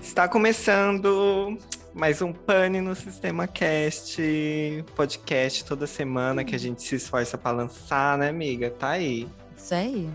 [0.00, 1.56] Está começando
[1.94, 4.20] mais um Pane no Sistema Cast,
[4.94, 8.70] podcast toda semana que a gente se esforça para lançar, né, amiga?
[8.70, 9.26] Tá aí.
[9.56, 10.10] Isso aí.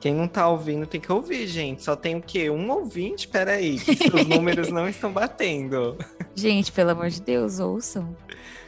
[0.00, 1.82] Quem não tá ouvindo tem que ouvir, gente.
[1.82, 2.48] Só tem o quê?
[2.50, 3.26] Um ouvinte?
[3.26, 5.96] Peraí, que os números não estão batendo.
[6.34, 8.16] Gente, pelo amor de Deus, ouçam.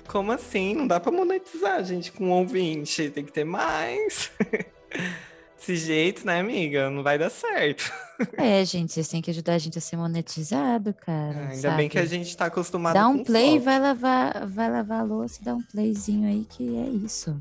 [0.09, 0.75] Como assim?
[0.75, 3.11] Não dá para monetizar, gente, com um ouvinte.
[3.11, 4.33] Tem que ter mais.
[5.57, 6.89] Desse jeito, né, amiga?
[6.89, 7.93] Não vai dar certo.
[8.37, 11.49] É, gente, vocês têm que ajudar a gente a ser monetizado, cara.
[11.51, 11.77] Ainda sabe?
[11.77, 13.65] bem que a gente tá acostumado Dá um play e foto.
[13.65, 17.37] vai lavar, vai lavar a louça dá um playzinho aí que é isso.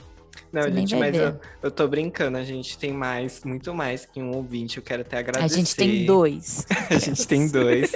[0.52, 2.38] Não, Você gente, mas eu, eu tô brincando.
[2.38, 4.77] A gente tem mais, muito mais que um ouvinte.
[4.77, 5.45] Eu quero até agradecer.
[5.53, 6.66] A gente tem dois.
[6.90, 7.91] A gente tem dois.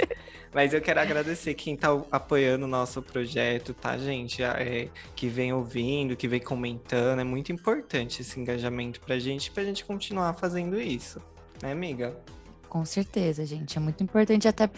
[0.54, 4.44] Mas eu quero agradecer quem tá apoiando o nosso projeto, tá, gente?
[4.44, 7.20] É, que vem ouvindo, que vem comentando.
[7.20, 11.20] É muito importante esse engajamento pra gente, pra gente continuar fazendo isso.
[11.62, 12.16] Né, amiga?
[12.70, 13.78] Com certeza, gente.
[13.78, 14.70] É muito importante, até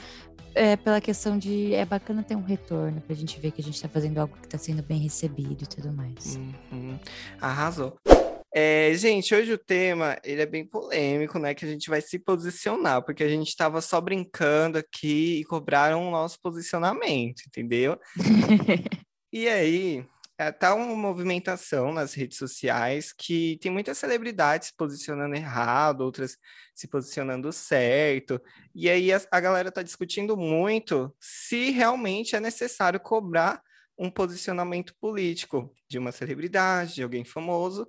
[0.56, 1.74] é, pela questão de.
[1.74, 4.48] É bacana ter um retorno pra gente ver que a gente tá fazendo algo que
[4.48, 6.38] tá sendo bem recebido e tudo mais.
[6.72, 6.98] Uhum.
[7.40, 7.98] Arrasou.
[8.58, 11.54] É, gente, hoje o tema ele é bem polêmico, né?
[11.54, 16.08] Que a gente vai se posicionar, porque a gente estava só brincando aqui e cobraram
[16.08, 18.00] o nosso posicionamento, entendeu?
[19.38, 20.06] E aí,
[20.38, 26.38] é, tá uma movimentação nas redes sociais que tem muitas celebridades se posicionando errado, outras
[26.74, 28.42] se posicionando certo.
[28.74, 33.62] E aí a, a galera tá discutindo muito se realmente é necessário cobrar
[33.98, 37.88] um posicionamento político de uma celebridade, de alguém famoso.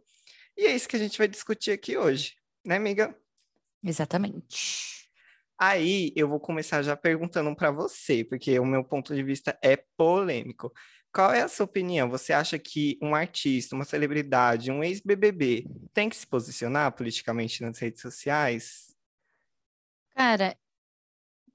[0.56, 3.14] E é isso que a gente vai discutir aqui hoje, né, amiga?
[3.82, 4.96] Exatamente.
[5.58, 9.76] Aí eu vou começar já perguntando para você, porque o meu ponto de vista é
[9.96, 10.72] polêmico.
[11.16, 12.10] Qual é a sua opinião?
[12.10, 17.78] Você acha que um artista, uma celebridade, um ex-BBB tem que se posicionar politicamente nas
[17.78, 18.94] redes sociais?
[20.14, 20.54] Cara,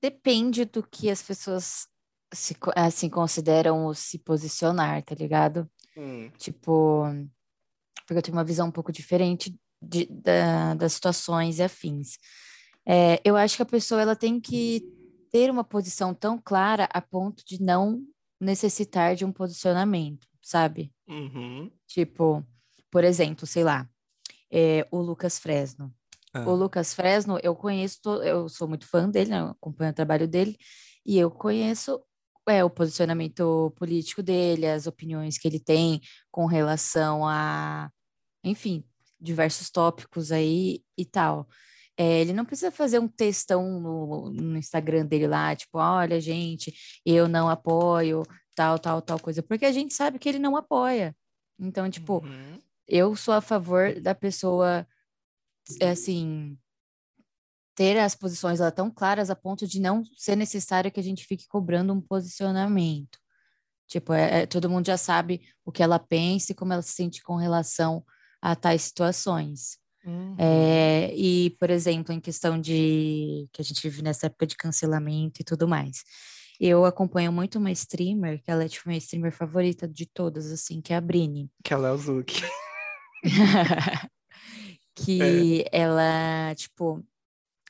[0.02, 1.88] depende do que as pessoas
[2.34, 5.70] se, assim consideram se posicionar, tá ligado?
[5.96, 7.04] Hum, Tipo,
[8.08, 12.18] porque eu tenho uma visão um pouco diferente de- da- das situações e afins.
[12.84, 14.82] É, eu acho que a pessoa ela tem que
[15.32, 18.02] ter uma posição tão clara a ponto de não
[18.42, 20.94] necessitar de um posicionamento, sabe?
[21.08, 22.46] uhum, Tipo,
[22.92, 23.90] por exemplo, sei lá,
[24.52, 25.94] é, o Lucas Fresno.
[26.34, 29.40] ah, O Lucas Fresno, eu conheço, eu sou muito fã dele, né?
[29.42, 30.58] Eu acompanho o trabalho dele,
[31.06, 32.02] e eu conheço
[32.50, 37.90] é, o posicionamento político dele, as opiniões que ele tem com relação a,
[38.44, 38.84] enfim,
[39.20, 41.48] diversos tópicos aí e tal.
[42.02, 46.74] É, ele não precisa fazer um textão no, no Instagram dele lá, tipo, olha, gente,
[47.06, 48.24] eu não apoio
[48.56, 51.16] tal, tal, tal coisa, porque a gente sabe que ele não apoia.
[51.60, 54.88] Então, tipo, uhum, eu sou a favor da pessoa,
[55.80, 56.58] é, assim,
[57.76, 61.24] ter as posições lá tão claras a ponto de não ser necessário que a gente
[61.28, 63.20] fique cobrando um posicionamento.
[63.88, 66.94] Tipo, é, é- todo mundo já sabe o que ela pensa e como ela se
[66.94, 68.04] sente com relação
[68.42, 69.81] a tais situações.
[70.06, 70.36] Uhum.
[70.38, 75.42] É, e, por exemplo, em questão de que a gente vive nessa época de cancelamento
[75.42, 76.04] e tudo mais.
[76.60, 80.80] Eu acompanho muito uma streamer, que ela é tipo minha streamer favorita de todas, assim,
[80.80, 81.50] que é a Brini.
[81.64, 82.44] Que ela é o Zuki.
[84.96, 87.04] que ela, tipo,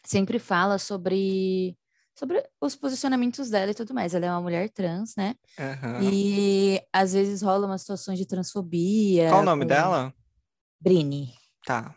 [0.04, 1.78] sempre fala sobre,
[2.14, 4.14] sobre os posicionamentos dela e tudo mais.
[4.14, 5.36] Ela é uma mulher trans, né?
[5.58, 6.00] Aham.
[6.04, 9.30] E às vezes rola umas situações de transfobia.
[9.30, 10.14] Qual o nome com dela?
[10.82, 11.34] Brini.
[11.66, 11.96] Tá.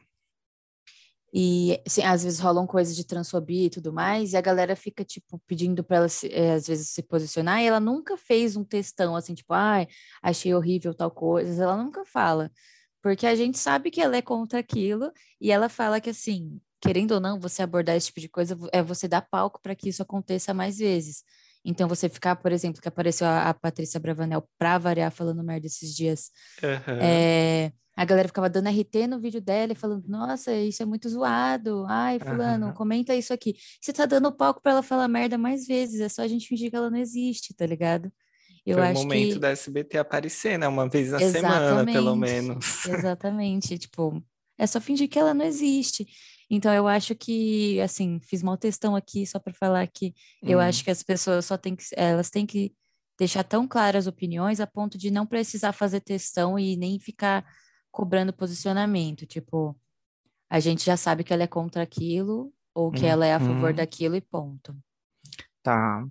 [1.36, 5.04] E assim, às vezes rolam coisas de transfobia e tudo mais, e a galera fica,
[5.04, 8.64] tipo, pedindo para ela, se- eh, às vezes, se posicionar, e ela nunca fez um
[8.64, 9.88] textão assim, tipo, ai,
[10.22, 12.50] achei horrível tal coisa, ela nunca fala.
[13.02, 17.12] Porque a gente sabe que ela é contra aquilo, e ela fala que, assim, querendo
[17.12, 20.02] ou não, você abordar esse tipo de coisa é você dar palco para que isso
[20.02, 21.24] aconteça mais vezes.
[21.64, 25.66] Então, você ficar, por exemplo, que apareceu a, a Patrícia Bravanel pra variar falando merda
[25.66, 26.30] esses dias.
[26.62, 26.98] Aham.
[27.00, 31.08] É, a galera ficava dando RT no vídeo dela e falando: Nossa, isso é muito
[31.08, 31.84] zoado.
[31.88, 32.74] Ai, Fulano, Aham.
[32.74, 33.54] comenta isso aqui.
[33.80, 36.70] Você tá dando palco pra ela falar merda mais vezes, é só a gente fingir
[36.70, 38.12] que ela não existe, tá ligado?
[38.66, 39.40] Eu Foi o acho momento que.
[39.40, 40.66] da SBT aparecer, né?
[40.68, 42.86] Uma vez na semana, pelo menos.
[42.86, 43.78] Exatamente.
[43.78, 44.22] Tipo,
[44.58, 46.06] é só fingir que ela não existe.
[46.50, 50.62] Então, eu acho que, assim, fiz mal textão aqui só pra falar que eu Hum.
[50.62, 52.72] acho que as pessoas só têm que, elas têm que
[53.18, 57.44] deixar tão claras as opiniões a ponto de não precisar fazer textão e nem ficar
[57.94, 59.26] cobrando posicionamento.
[59.26, 59.76] Tipo,
[60.50, 63.70] a gente já sabe que ela é contra aquilo ou que ela é a favor
[63.70, 63.76] Uhum.
[63.76, 64.76] daquilo e ponto.
[65.64, 66.04] Tá.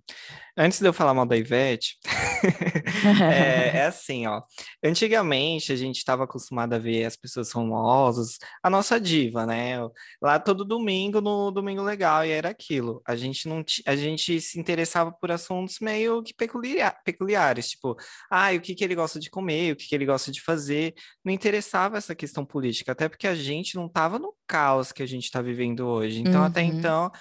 [0.58, 2.00] Antes de eu falar mal da Ivete,
[3.32, 4.42] é, é, assim, ó.
[4.84, 9.78] Antigamente a gente estava acostumado a ver as pessoas famosas, a nossa diva, né?
[10.20, 13.00] Lá todo domingo no Domingo Legal, e era aquilo.
[13.06, 17.96] A gente não a gente se interessava por assuntos meio que peculiar, peculiares, tipo,
[18.32, 20.96] ah, o que, que ele gosta de comer, o que, que ele gosta de fazer.
[21.24, 25.08] Não interessava essa questão política, até porque a gente não estava no caos que a
[25.08, 26.22] gente está vivendo hoje.
[26.22, 26.48] Então, uhum.
[26.48, 27.12] até então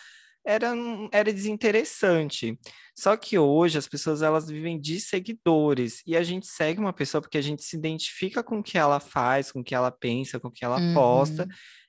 [0.44, 0.72] era,
[1.12, 2.58] era desinteressante.
[2.96, 7.20] Só que hoje as pessoas elas vivem de seguidores e a gente segue uma pessoa
[7.20, 10.38] porque a gente se identifica com o que ela faz, com o que ela pensa,
[10.38, 10.94] com o que ela uhum.
[10.94, 11.48] posta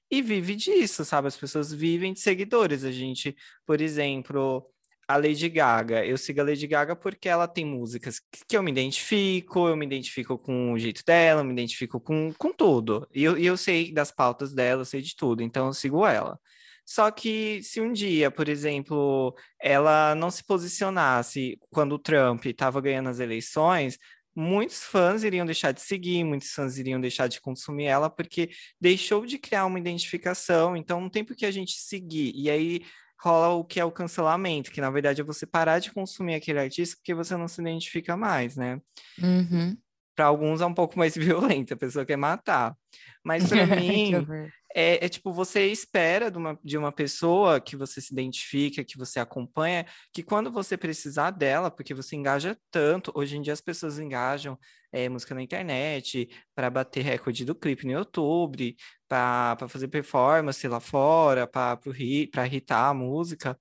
[0.09, 1.27] e vive disso, sabe?
[1.27, 2.83] As pessoas vivem de seguidores.
[2.83, 3.35] A gente,
[3.65, 4.63] por exemplo,
[5.07, 6.05] a Lady Gaga.
[6.05, 9.85] Eu sigo a Lady Gaga porque ela tem músicas que eu me identifico, eu me
[9.85, 13.07] identifico com o jeito dela, eu me identifico com, com tudo.
[13.13, 16.05] E eu, e eu sei das pautas dela, eu sei de tudo, então eu sigo
[16.05, 16.39] ela.
[16.85, 22.81] Só que se um dia, por exemplo, ela não se posicionasse quando o Trump estava
[22.81, 23.97] ganhando as eleições,
[24.35, 28.49] muitos fãs iriam deixar de seguir, muitos fãs iriam deixar de consumir ela, porque
[28.79, 32.31] deixou de criar uma identificação, então não tem por que a gente seguir.
[32.35, 32.81] E aí
[33.23, 36.59] rola o que é o cancelamento, que na verdade é você parar de consumir aquele
[36.59, 38.81] artista porque você não se identifica mais, né?
[39.21, 39.77] Uhum.
[40.15, 42.75] Para alguns é um pouco mais violento, a pessoa quer matar.
[43.23, 44.13] Mas para mim,
[44.75, 48.97] é, é, tipo, você espera de uma, de uma pessoa que você se identifica, que
[48.97, 53.61] você acompanha, que quando você precisar dela, porque você engaja tanto, hoje em dia as
[53.61, 54.57] pessoas engajam
[54.91, 58.75] é, música na internet, para bater recorde do clipe no YouTube,
[59.07, 61.79] para fazer performance lá fora, para
[62.45, 63.57] irritar a música.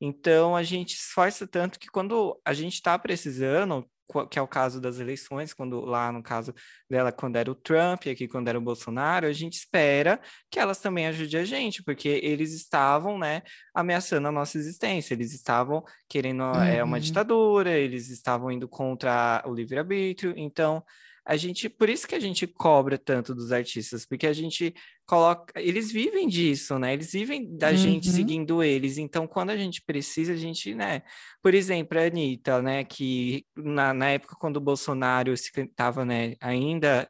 [0.00, 3.88] Então a gente esforça tanto que quando a gente está precisando,
[4.30, 6.54] que é o caso das eleições, quando lá no caso
[6.88, 10.20] dela, quando era o Trump e aqui quando era o Bolsonaro, a gente espera
[10.50, 13.42] que elas também ajudem a gente, porque eles estavam, né,
[13.74, 16.62] ameaçando a nossa existência, eles estavam querendo uhum.
[16.62, 17.02] é, uma uhum.
[17.02, 20.84] ditadura, eles estavam indo contra o livre-arbítrio, então
[21.26, 24.74] a gente, por isso que a gente cobra tanto dos artistas, porque a gente
[25.06, 26.92] coloca, eles vivem disso, né?
[26.92, 27.76] Eles vivem da uhum.
[27.76, 28.98] gente seguindo eles.
[28.98, 31.02] Então, quando a gente precisa, a gente, né?
[31.42, 32.84] Por exemplo, a Anitta, né?
[32.84, 37.08] Que na, na época quando o Bolsonaro estava, né, ainda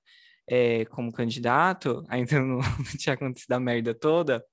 [0.49, 4.44] é, como candidato, ainda não, não tinha acontecido a merda toda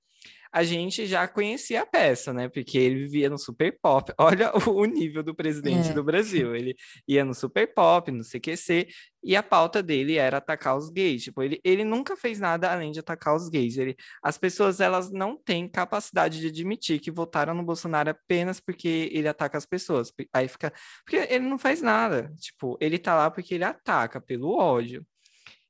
[0.52, 2.48] a gente já conhecia a peça, né?
[2.48, 4.12] Porque ele vivia no super pop.
[4.18, 5.92] Olha o nível do presidente é.
[5.94, 6.54] do Brasil.
[6.54, 6.76] Ele
[7.08, 8.86] ia no super pop, no CQC,
[9.24, 11.24] e a pauta dele era atacar os gays.
[11.24, 13.78] Tipo, ele, ele nunca fez nada além de atacar os gays.
[13.78, 19.08] Ele, as pessoas, elas não têm capacidade de admitir que votaram no Bolsonaro apenas porque
[19.12, 20.12] ele ataca as pessoas.
[20.34, 20.70] Aí fica...
[21.04, 22.30] Porque ele não faz nada.
[22.36, 25.06] Tipo, ele tá lá porque ele ataca pelo ódio.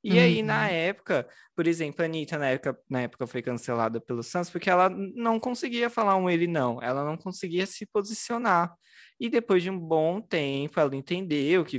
[0.03, 0.19] E uhum.
[0.19, 0.73] aí, na uhum.
[0.73, 4.89] época, por exemplo, a Anitta, na época, na época foi cancelada pelo Santos porque ela
[4.89, 8.75] não conseguia falar um ele não, ela não conseguia se posicionar.
[9.21, 11.79] E depois de um bom tempo, ela entendeu que,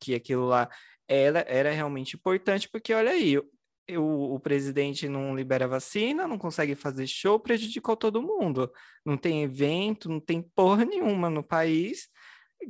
[0.00, 0.68] que aquilo lá
[1.06, 3.36] era, era realmente importante, porque olha aí,
[3.96, 8.70] o, o, presidente não libera vacina, não consegue fazer show, prejudicou todo mundo.
[9.04, 12.08] Não tem evento, não tem porra nenhuma no país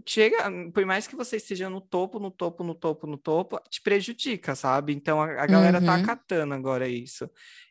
[0.07, 3.81] chega, por mais que você esteja no topo, no topo, no topo, no topo, te
[3.81, 4.93] prejudica, sabe?
[4.93, 6.05] Então a, a galera tá uhum.
[6.05, 7.31] tá acatando agora isso.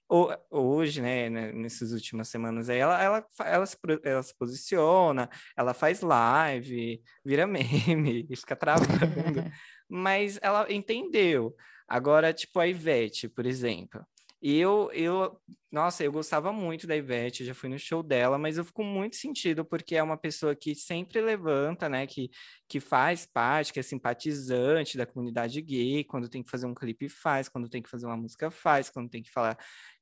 [0.10, 5.30] O, hoje, né, né, nessas últimas semanas aí, ela, ela, ela, se, ela se posiciona,
[5.56, 9.44] ela faz live, vira meme, fica travando,
[9.90, 11.56] mas ela entendeu.
[11.88, 14.06] Agora, tipo, a Ivete, por exemplo,
[14.42, 15.40] eu, eu,
[15.71, 19.18] nossa, eu gostava muito da Ivete, já fui no show dela, mas eu fico muito
[19.18, 22.30] sentido porque é uma pessoa que sempre levanta, né, que,
[22.69, 27.09] que faz parte, que é simpatizante da comunidade gay, quando tem que fazer um clipe
[27.09, 29.57] faz, quando tem que fazer uma música faz, quando tem que falar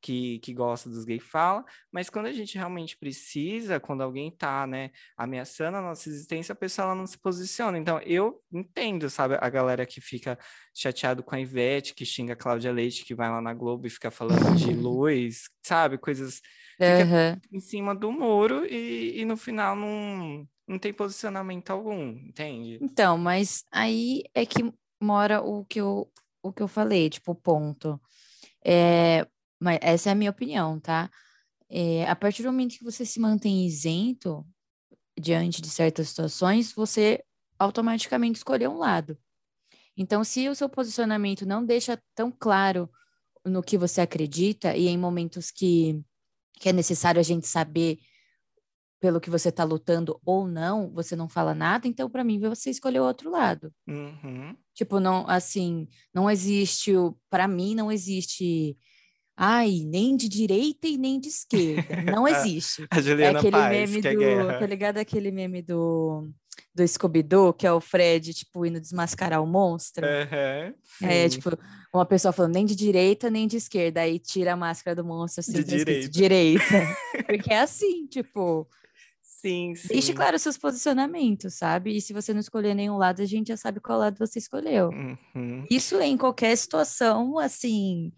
[0.05, 4.67] que, que gosta dos gays fala, mas quando a gente realmente precisa, quando alguém tá,
[4.67, 7.75] né, ameaçando a nossa existência, a pessoa ela não se posiciona.
[7.79, 10.37] Então, eu entendo, sabe, a galera que fica
[10.75, 13.89] chateado com a Ivete, que xinga a Cláudia Leite, que vai lá na Globo e
[13.89, 16.41] fica falando de luz, sabe, coisas
[16.77, 22.79] fica em cima do muro e, e no final não, não tem posicionamento algum, entende?
[22.81, 26.11] Então, mas aí é que mora o que eu,
[26.43, 27.99] o que eu falei, tipo, ponto.
[28.63, 29.25] É,
[29.59, 31.09] mas essa é a minha opinião, tá?
[31.69, 34.45] É, a partir do momento que você se mantém isento
[35.17, 37.23] diante de certas situações, você
[37.57, 39.17] automaticamente escolheu um lado.
[39.97, 42.89] Então, se o seu posicionamento não deixa tão claro
[43.45, 46.01] no que você acredita e em momentos que,
[46.53, 47.99] que é necessário a gente saber
[48.99, 52.69] pelo que você está lutando ou não, você não fala nada, então para mim você
[52.71, 53.71] escolheu outro lado.
[53.87, 54.55] Uhum.
[54.73, 56.91] Tipo, não, assim, não existe,
[57.29, 58.77] para mim não existe
[59.37, 62.03] Ai, nem de direita e nem de esquerda.
[62.03, 62.87] Não existe.
[62.89, 64.19] A É Juliana aquele Paz, meme é do.
[64.19, 64.59] guerra.
[64.59, 66.29] Tá ligado aquele meme do,
[66.75, 70.05] do Scooby-Doo, que é o Fred, tipo, indo desmascarar o monstro?
[70.05, 71.49] Aham, É, tipo,
[71.93, 75.39] uma pessoa falando nem de direita nem de esquerda, aí tira a máscara do monstro
[75.39, 76.63] assim, De escrito direita.
[77.25, 78.67] Porque é assim, tipo,
[79.21, 79.87] Sim, sim.
[79.87, 81.95] deixe claro os seus posicionamentos, sabe?
[81.95, 84.89] E se você não escolher nenhum lado, a gente já sabe qual lado você escolheu.
[84.89, 85.65] Uhum.
[85.69, 88.11] Isso em qualquer situação, assim,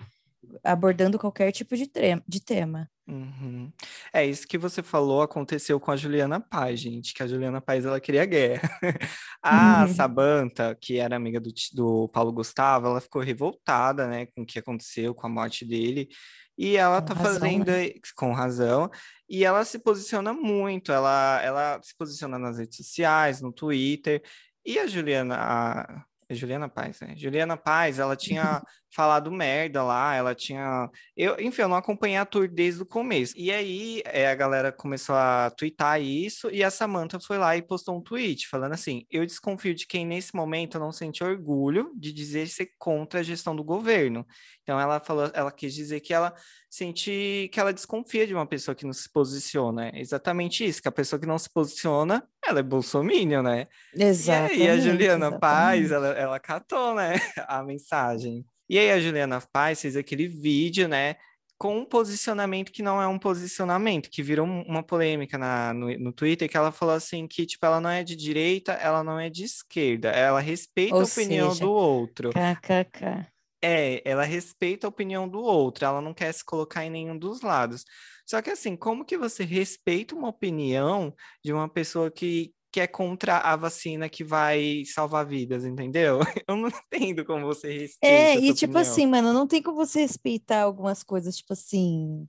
[0.63, 1.89] abordando qualquer tipo de,
[2.27, 2.89] de tema.
[3.07, 3.71] Uhum.
[4.13, 7.85] É isso que você falou aconteceu com a Juliana Paz, gente, que a Juliana Paz
[7.85, 8.69] ela queria guerra.
[9.41, 14.45] A Sabanta, que era amiga do, do Paulo Gustavo, ela ficou revoltada, né, com o
[14.45, 16.09] que aconteceu, com a morte dele,
[16.57, 17.91] e ela Com tá razão, fazendo né?
[18.15, 18.89] com razão,
[19.29, 24.21] e ela se posiciona muito, ela, ela se posiciona nas redes sociais, no Twitter,
[24.65, 26.03] e a Juliana, a,
[26.35, 27.13] Juliana Paz, né?
[27.15, 28.61] Juliana Paz, ela tinha
[28.93, 33.33] falado merda lá, ela tinha eu, enfim, eu não acompanhei a tour desde o começo.
[33.37, 37.61] E aí, é, a galera começou a twittar isso, e a Samantha foi lá e
[37.61, 42.11] postou um tweet falando assim: Eu desconfio de quem nesse momento não sente orgulho de
[42.11, 44.25] dizer ser contra a gestão do governo.
[44.63, 46.33] Então ela falou, ela quis dizer que ela
[46.77, 49.89] sente que ela desconfia de uma pessoa que não se posiciona.
[49.89, 53.67] É exatamente isso, que a pessoa que não se posiciona, ela é bolsominion, né?
[53.95, 54.61] E Exatamente.
[54.61, 57.13] aí a Juliana Paz, ela, ela catou, né,
[57.47, 58.45] a mensagem.
[58.69, 61.15] E aí a Juliana Paz fez aquele vídeo, né,
[61.57, 65.87] com um posicionamento que não é um posicionamento, que virou um- uma polêmica na, no,
[65.97, 69.19] no Twitter, que ela falou assim que, tipo, ela não é de direita, ela não
[69.19, 72.29] é de esquerda, ela respeita Ou a opinião seja, do outro.
[72.29, 73.25] KKK.
[73.63, 77.41] É, ela respeita a opinião do outro, ela não quer se colocar em nenhum dos
[77.41, 77.83] lados.
[78.27, 82.87] Só que assim, como que você respeita uma opinião de uma pessoa que, que é
[82.87, 86.19] contra a vacina que vai salvar vidas, entendeu?
[86.47, 88.81] Eu não entendo como você respeita É, e tipo opinião.
[88.81, 92.27] assim, mano, não tem como você respeitar algumas coisas, tipo assim.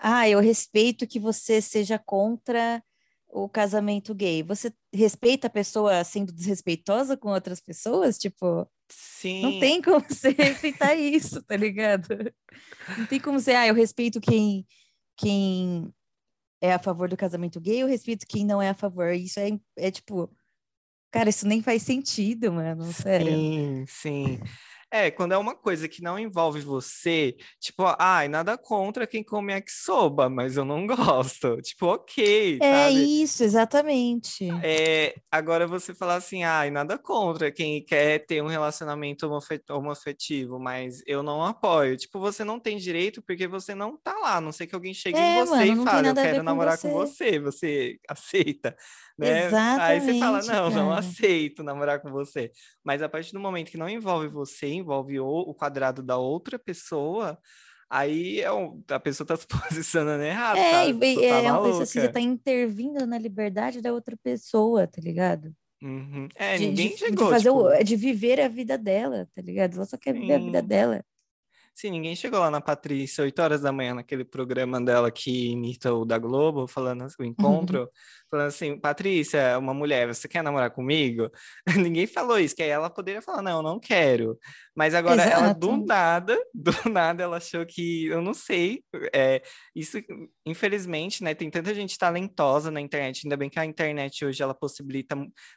[0.00, 2.82] Ah, eu respeito que você seja contra
[3.28, 4.42] o casamento gay.
[4.42, 8.16] Você respeita a pessoa sendo desrespeitosa com outras pessoas?
[8.18, 8.68] Tipo,
[9.40, 12.08] não Sim, tem como você respeitar isso, tá ligado?
[12.96, 14.66] Não tem como você, ah, eu respeito quem,
[15.16, 15.92] quem
[16.60, 19.12] é a favor do casamento gay, eu respeito quem não é a favor.
[19.12, 20.30] Isso é, é tipo,
[21.10, 23.38] cara, isso nem faz sentido, mano, sério.
[23.40, 24.40] sim, sim.
[24.90, 29.52] É, quando é uma coisa que não envolve você, tipo, ai, nada contra quem come
[29.52, 31.60] yakisoba, mas eu não gosto.
[31.60, 33.10] Tipo, ok, É sabe?
[33.22, 34.44] isso, exatamente.
[34.60, 39.28] É, agora você falar assim, ai, nada contra quem quer ter um relacionamento
[39.70, 41.96] homoafetivo, mas eu não apoio.
[41.96, 44.92] Tipo, você não tem direito porque você não tá lá, a não sei que alguém
[44.94, 46.90] chegue em É, você mano, e não fale, eu a quero com namorar com você.
[46.90, 48.74] você, você aceita,
[49.16, 49.60] né?
[49.76, 50.98] Aí você fala, Exatamente, não, não cara.
[50.98, 52.50] aceito namorar com você.
[52.84, 56.58] Mas a partir do momento que não envolve você, envolve o, o quadrado da outra
[56.58, 57.38] pessoa,
[57.90, 59.46] aí é um- a pessoa tá se
[59.82, 60.84] posicionando errado, É, tá?
[60.86, 62.12] e- tá é uma pessoa assim, você maluca.
[62.12, 65.52] tá intervindo na liberdade da outra pessoa, tá ligado?
[65.82, 66.28] Uhum.
[66.34, 69.40] É, De, de, ninguém de chegou, fazer o, tipo, de viver a vida dela, tá
[69.42, 69.74] ligado?
[69.76, 70.66] Ela só quer viver a vida sim.
[70.66, 71.04] dela.
[71.80, 75.94] Sim, ninguém chegou lá na Patrícia, 8 horas da manhã, naquele programa dela que imita
[75.94, 77.88] o da Globo, falando assim, o encontro,
[78.28, 81.30] falando assim, Patrícia, uma mulher, você quer namorar comigo?
[81.94, 84.36] Ninguém falou isso, que aí ela poderia falar, não, eu não quero.
[84.74, 85.86] Mas agora ela, do Exato.
[85.86, 88.82] nada, do nada, ela achou que, eu não sei,
[89.14, 89.40] é,
[89.72, 89.98] isso,
[90.44, 94.54] infelizmente, né, tem tanta gente talentosa na internet, ainda bem que a internet hoje, ela
[94.54, 95.14] possibilita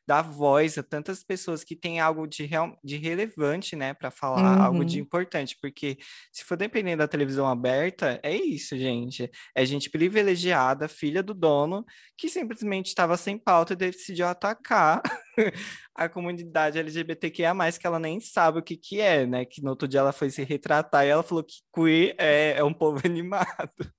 [0.08, 4.62] dar voz a tantas pessoas que têm algo de, real, de relevante, né, para falar,
[4.62, 5.02] algo de Uhum.
[5.02, 5.98] importante, porque
[6.32, 9.30] se for depender da televisão aberta, é isso, gente.
[9.56, 11.86] É gente privilegiada, filha do dono,
[12.18, 15.02] que simplesmente estava sem pauta e decidiu atacar
[15.96, 19.46] a comunidade LGBTQIA+, que ela nem sabe o que que é, né?
[19.46, 22.64] Que no outro dia ela foi se retratar e ela falou que queer é, é
[22.64, 23.92] um povo animado.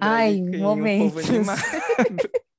[0.00, 1.28] Ai, Drag queen, um povo momentos.
[1.28, 1.60] animado.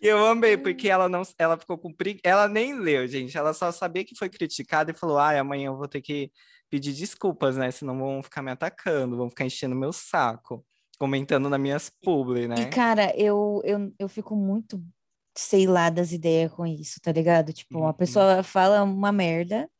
[0.00, 2.20] Eu amei, porque ela não, ela ficou com pregui...
[2.22, 3.36] ela nem leu, gente.
[3.36, 6.30] Ela só sabia que foi criticada e falou: "Ai, amanhã eu vou ter que
[6.70, 7.70] pedir desculpas, né?
[7.70, 10.64] Senão vão ficar me atacando, vão ficar enchendo meu saco,
[10.98, 14.82] comentando nas minhas publi, E, né?" cara, eu, eu, eu fico muito,
[15.36, 17.52] sei lá, das ideias com isso, tá ligado?
[17.52, 17.94] Tipo, uma Uhum.
[17.94, 19.70] pessoa fala uma merda,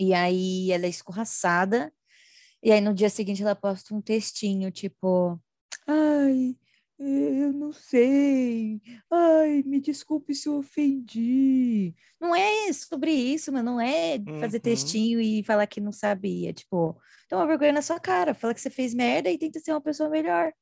[0.00, 1.92] e aí ela é escorraçada,
[2.62, 5.40] e aí no dia seguinte ela posta um textinho, tipo,
[5.88, 6.56] ai,
[6.98, 11.94] eu não sei, ai, me desculpe se eu ofendi.
[12.20, 14.60] Não é sobre isso, mas não é fazer Uhum.
[14.60, 16.98] textinho e falar que não sabia, tipo,
[17.28, 20.08] toma vergonha na sua cara, fala que você fez merda e tenta ser uma pessoa
[20.08, 20.52] melhor.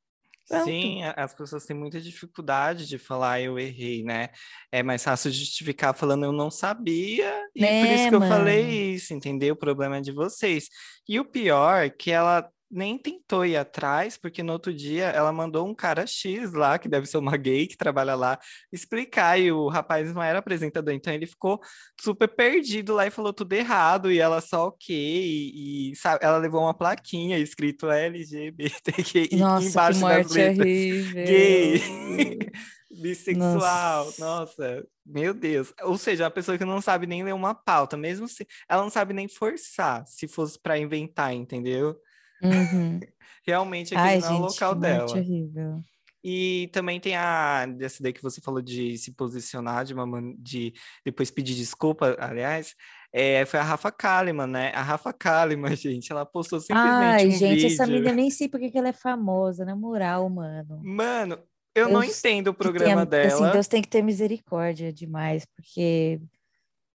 [0.47, 0.87] Pronto.
[0.87, 4.29] Sim, as pessoas têm muita dificuldade de falar eu errei, né?
[4.71, 8.93] É mais fácil justificar falando eu não sabia, e por Né, isso que eu falei
[8.93, 9.55] isso, entendeu?
[9.55, 10.67] O problema é de vocês.
[11.09, 15.31] E o pior é que ela nem tentou ir atrás, porque no outro dia ela
[15.31, 18.37] mandou um cara X lá, que deve ser uma gay que trabalha lá,
[18.71, 21.59] explicar, e o rapaz não era apresentador, então ele ficou
[21.99, 26.37] super perdido lá e falou tudo errado, e ela só ok, e, e, sabe, ela
[26.37, 31.25] levou uma plaquinha escrito LGBTQI Nossa, que embaixo das morte letras horrível.
[31.25, 32.39] gay,
[32.91, 34.25] bissexual, Nossa.
[34.25, 35.73] nossa, meu Deus.
[35.83, 38.89] Ou seja, a pessoa que não sabe nem ler uma pauta, mesmo se ela não
[38.89, 41.95] sabe nem forçar, se fosse para inventar, entendeu?
[42.45, 42.99] Uhum.
[43.45, 45.11] Realmente aquele Ai, não é o local dela.
[45.11, 45.81] horrível.
[46.27, 50.33] E também tem a dessa daí que você falou de se posicionar, de uma man-
[50.39, 50.73] de
[51.05, 52.73] depois pedir desculpa, aliás,
[53.13, 54.71] é, foi a Rafa Kalimann, né?
[54.73, 57.93] A Rafa Kalimann, gente, ela postou simplesmente Ai, um gente, essa vídeo.
[57.93, 60.81] menina eu nem sei por que ela é famosa, na moral, mano.
[60.83, 61.37] Mano,
[61.75, 63.51] eu não Deus entendo o programa assim, dela.
[63.51, 66.19] Deus tem que ter misericórdia demais, porque,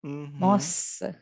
[0.03, 0.31] Uhum.
[0.39, 1.15] nossa,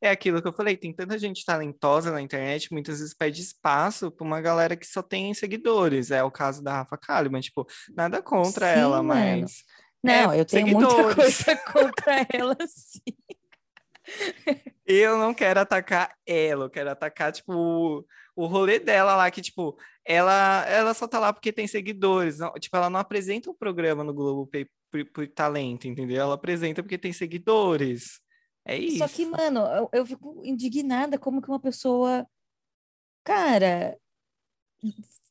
[0.00, 4.10] É aquilo que eu falei, tem tanta gente talentosa na internet, muitas vezes pede espaço
[4.10, 6.10] para uma galera que só tem seguidores.
[6.10, 9.40] É o caso da Rafa Kalimann, tipo, nada contra Sim, ela, mano.
[9.42, 9.64] mas
[10.02, 11.14] não, é, eu tenho muita seguidores.
[11.14, 13.16] coisa contra ela, sim.
[14.86, 19.40] Eu não quero atacar ela, eu quero atacar, tipo, o, o rolê dela lá, que,
[19.42, 22.38] tipo, ela, ela só tá lá porque tem seguidores.
[22.38, 26.20] Não, tipo, ela não apresenta um programa no Globo por, por, por talento, entendeu?
[26.20, 28.20] Ela apresenta porque tem seguidores.
[28.70, 28.98] É isso.
[28.98, 32.24] Só que, mano, eu, eu fico indignada como que uma pessoa,
[33.24, 33.98] cara,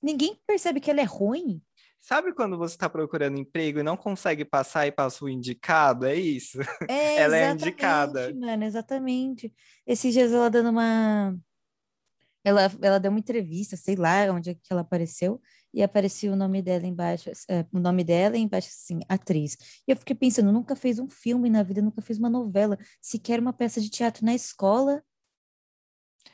[0.04, 1.62] ninguém percebe que ela é ruim.
[2.02, 6.06] Sabe quando você tá procurando emprego e não consegue passar e passa o indicado?
[6.06, 6.60] É isso.
[6.90, 8.34] É, Ela é indicada.
[8.36, 9.54] mano, exatamente.
[9.88, 11.34] Esses dias ela dando uma.
[12.44, 15.42] Ela, ela deu uma entrevista, sei lá onde é que ela apareceu,
[15.74, 19.58] e aparecia o nome dela embaixo, é, o nome dela embaixo assim, atriz.
[19.88, 23.40] E eu fiquei pensando, nunca fez um filme na vida, nunca fez uma novela, sequer
[23.40, 25.04] uma peça de teatro na escola.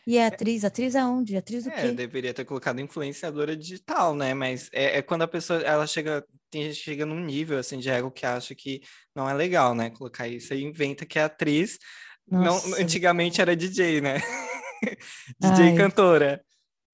[0.07, 1.35] E é atriz, atriz aonde?
[1.35, 1.91] Atriz do É, quê?
[1.91, 4.33] deveria ter colocado influenciadora digital, né?
[4.33, 7.79] Mas é, é quando a pessoa, ela chega, tem gente que chega num nível, assim,
[7.79, 8.81] de ego que acha que
[9.15, 9.89] não é legal, né?
[9.89, 11.77] Colocar isso aí, inventa que é atriz.
[12.27, 14.15] Não, antigamente era DJ, né?
[15.39, 15.75] DJ Ai.
[15.75, 16.43] cantora.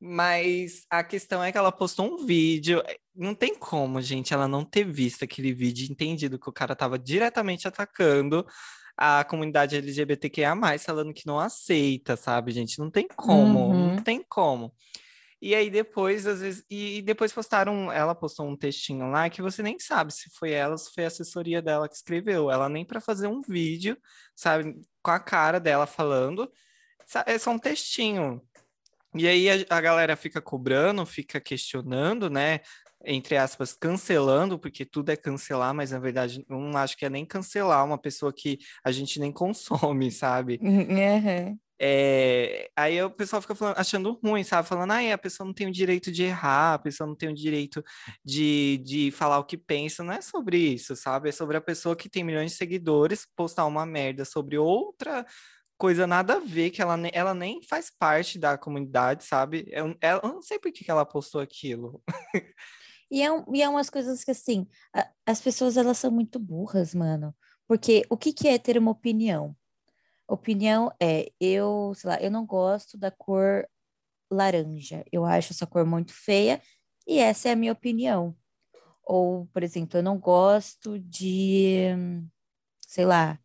[0.04, 2.82] Mas a questão é que ela postou um vídeo.
[3.16, 6.76] Não tem como, gente, ela não ter visto aquele vídeo e entendido que o cara
[6.76, 8.44] tava diretamente atacando
[8.98, 12.80] a comunidade LGBTQIA+, falando que não aceita, sabe, gente?
[12.80, 14.04] Não tem como, não Uhum.
[14.04, 14.74] tem como.
[15.42, 19.64] E aí depois, às vezes, e depois postaram, ela postou um textinho lá que você
[19.64, 22.52] nem sabe se foi ela, se foi a assessoria dela que escreveu.
[22.52, 23.98] Ela nem para fazer um vídeo,
[24.36, 26.52] sabe, com a cara dela falando,
[27.26, 28.42] é só um textinho.
[29.16, 32.62] E aí a, a galera fica cobrando, fica questionando, né?
[33.04, 37.26] Entre aspas, cancelando, porque tudo é cancelar, mas na verdade não acho que é nem
[37.26, 40.60] cancelar uma pessoa que a gente nem consome, sabe?
[40.62, 41.58] Uhum.
[41.84, 44.68] É, aí o pessoal fica falando- achando ruim, sabe?
[44.68, 47.34] Falando, ah, a pessoa não tem o direito de errar, a pessoa não tem o
[47.34, 47.84] direito
[48.24, 50.04] de, de falar o que pensa.
[50.04, 51.30] Não é sobre isso, sabe?
[51.30, 55.26] É sobre a pessoa que tem milhões de seguidores postar uma merda sobre outra
[55.82, 59.66] coisa nada a ver, que ela, ela nem faz parte da comunidade, sabe?
[59.72, 62.04] Eu, ela- eu não sei por que que ela postou aquilo.
[63.10, 64.68] E é, e é umas coisas que, assim,
[65.26, 67.36] as pessoas, elas são muito burras, mano.
[67.68, 69.56] Porque o que que é ter uma opinião?
[70.28, 73.68] Opinião é, eu, sei lá, eu não gosto da cor
[74.32, 75.04] laranja.
[75.12, 76.62] Eu acho essa cor muito feia
[77.08, 78.38] e essa é a minha opinião.
[79.04, 81.88] Ou, por exemplo, eu não gosto de,
[82.88, 83.40] sei lá,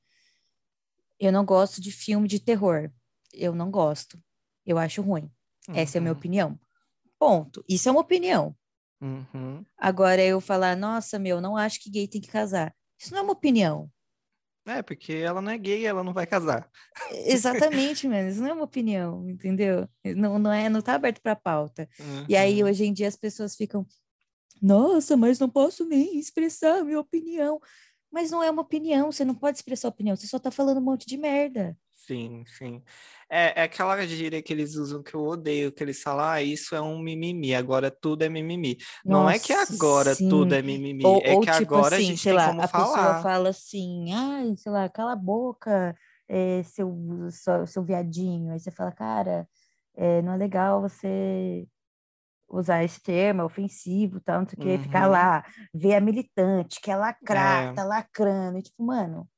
[1.19, 2.91] eu não gosto de filme de terror.
[3.33, 4.19] Eu não gosto.
[4.65, 5.31] Eu acho ruim.
[5.73, 6.61] Essa é a minha Uhum, opinião.
[7.19, 7.65] Ponto.
[7.69, 8.57] Isso é uma opinião.
[9.01, 9.65] uhum.
[9.79, 12.75] Agora eu falar, nossa, meu, não acho que gay tem que casar.
[12.99, 13.91] Isso não é uma opinião.
[14.67, 16.69] É, porque ela não é gay, ela não vai casar.
[17.27, 18.29] Exatamente, mano.
[18.29, 19.89] Isso não é uma opinião, entendeu?
[20.17, 21.89] Não, não é, não tá aberto para pauta.
[22.29, 22.65] E aí Uhum.
[22.65, 23.87] hoje em dia as pessoas ficam,
[24.63, 27.61] nossa, mas não posso nem expressar a minha opinião.
[28.17, 30.85] Mas não é uma opinião, você não pode expressar opinião, você só tá falando um
[30.85, 31.77] monte de merda.
[31.93, 32.83] Sim, sim.
[33.29, 36.75] É, é aquela gíria que eles usam que eu odeio, que eles falam, ah, isso
[36.77, 38.77] é um mimimi, agora tudo é mimimi.
[39.05, 40.55] Não é que Nossa, agora tudo sim.
[40.55, 42.63] é mimimi, Ou, é ou que tipo agora a assim, gente sei tem lá, como
[42.63, 43.23] a pessoa falar.
[43.23, 45.97] fala assim, ai, sei lá, cala a boca,
[46.29, 46.95] é, seu,
[47.31, 48.53] seu, seu viadinho.
[48.53, 49.49] Aí você fala, cara,
[49.97, 51.67] é, não é legal você
[52.49, 55.09] usar esse termo, é ofensivo, tal, não sei o quê, ficar Uhum.
[55.09, 57.75] lá, ver a militante, que é lacrar, É.
[57.75, 58.59] tá lacrando.
[58.59, 59.29] E, tipo, mano,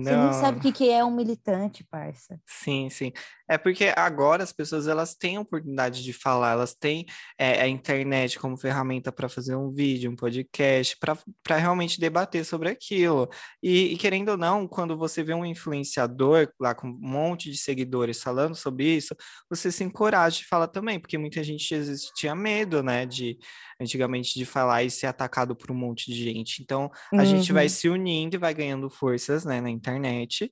[0.00, 2.40] você nem Não, sabe o que, que é um militante, parça.
[2.46, 3.12] sim, sim.
[3.52, 7.04] É porque agora as pessoas elas têm a oportunidade de falar, elas têm
[7.38, 12.70] é, a internet como ferramenta para fazer um vídeo, um podcast, para realmente debater sobre
[12.70, 13.28] aquilo.
[13.62, 17.58] E, e, querendo ou não, quando você vê um influenciador lá com um monte de
[17.58, 19.14] seguidores falando sobre isso,
[19.50, 23.38] você se encoraja e fala também, porque muita gente às vezes tinha medo, né, de
[23.78, 26.62] antigamente de falar e ser atacado por um monte de gente.
[26.62, 27.26] Então a uhum.
[27.26, 27.68] gente vai uhum.
[27.68, 30.50] se unindo e vai ganhando forças, né, na internet.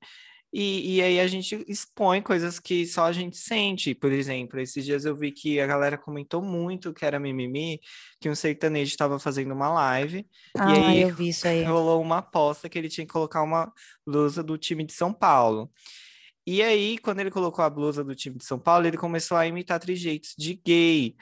[0.53, 3.95] E, e aí a gente expõe coisas que só a gente sente.
[3.95, 7.81] Por exemplo, esses dias eu vi que a galera comentou muito que era mimimi,
[8.21, 10.27] que um sertanejo estava fazendo uma live.
[10.59, 11.63] Ah, e aí, eu vi isso aí.
[11.63, 13.73] rolou uma aposta que ele tinha que colocar uma
[14.05, 15.71] blusa do time de São Paulo.
[16.47, 19.47] E aí, quando ele colocou a blusa do time de São Paulo, ele começou a
[19.47, 21.15] imitar trejeitos de gay.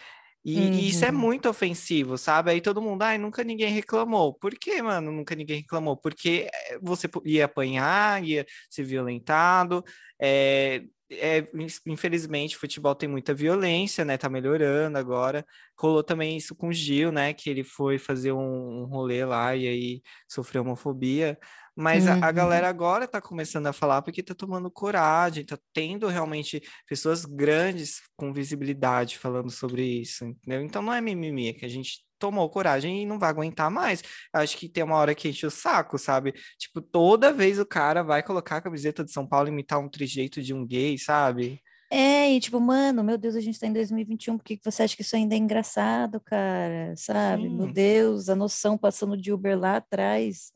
[0.45, 0.73] E, uhum.
[0.73, 1.19] e, isso é uhum.
[1.19, 2.51] muito ofensivo, sabe?
[2.51, 4.35] Aí todo mundo, ai, nunca ninguém reclamou.
[4.35, 5.97] Por que, mano, nunca ninguém reclamou?
[5.97, 9.85] Porque eh, você ia apanhar, ia ser violentado.
[10.21, 11.47] É, é,
[11.87, 14.19] infelizmente, futebol tem muita violência, né?
[14.19, 15.45] Tá melhorando agora.
[15.79, 17.33] Rolou também isso com o Gil, né?
[17.33, 21.39] Que ele foi fazer um, um rolê lá e aí sofreu homofobia.
[21.81, 22.15] Mas uhum.
[22.25, 22.71] a, a, galera uhum.
[22.71, 28.33] agora está começando a falar porque está tomando coragem, está tendo realmente pessoas grandes com
[28.33, 30.61] visibilidade falando sobre isso, entendeu?
[30.61, 34.03] Então não é mimimi, é que a gente tomou coragem e não vai aguentar mais.
[34.33, 36.35] Acho que tem uma hora que enche o saco, sabe?
[36.59, 39.89] Tipo, toda vez o cara vai colocar a camiseta de São Paulo e imitar um
[39.89, 41.63] trejeito de um gay, sabe?
[41.93, 44.97] É, e tipo, mano, meu Deus, a gente tá em 2021, por que você acha
[44.97, 46.93] que isso ainda é engraçado, cara?
[46.97, 47.45] Sabe?
[47.45, 47.57] Sim.
[47.57, 50.53] Meu Deus, a noção passando de Uber lá atrás.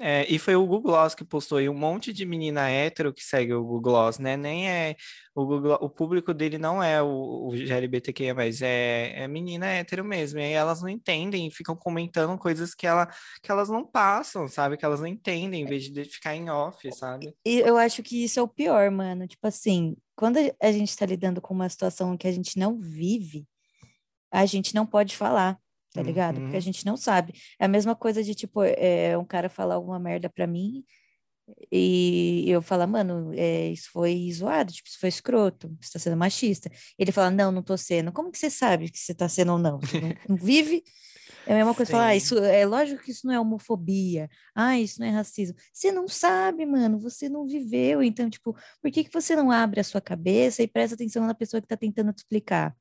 [0.00, 3.22] É, e foi o Google Gloss que postou aí um monte de menina hétero que
[3.22, 4.36] segue o Google Gloss, né?
[4.36, 4.96] Nem é
[5.32, 10.04] o Google, o público dele não é o, o LGBTQIA, mas é, é menina hétero
[10.04, 10.40] mesmo.
[10.40, 13.06] E aí elas não entendem, ficam comentando coisas que, ela,
[13.40, 14.76] que elas não passam, sabe?
[14.76, 17.32] Que elas não entendem, em vez de ficar em off, sabe?
[17.46, 19.28] E eu acho que isso é o pior, mano.
[19.28, 23.46] Tipo assim, quando a gente tá lidando com uma situação que a gente não vive,
[24.32, 25.56] a gente não pode falar
[25.94, 26.36] tá ligado?
[26.36, 26.42] Uhum.
[26.42, 26.62] Porque a uhum.
[26.62, 27.32] gente não sabe.
[27.58, 30.84] É a mesma coisa de, tipo, é, um cara falar alguma merda pra mim
[31.70, 36.16] e eu falar, mano, é, isso foi zoado, tipo, isso foi escroto, você tá sendo
[36.16, 36.70] machista.
[36.98, 38.12] Ele fala, não, não tô sendo.
[38.12, 39.78] Como que você sabe que você tá sendo ou não?
[39.78, 40.82] Você não, não vive?
[41.46, 44.78] É a mesma coisa falar, ah, isso é lógico que isso não é homofobia, ah,
[44.80, 45.54] isso não é racismo.
[45.72, 49.78] Você não sabe, mano, você não viveu, então, tipo, por que, que você não abre
[49.78, 52.74] a sua cabeça e presta atenção na pessoa que tá tentando te explicar?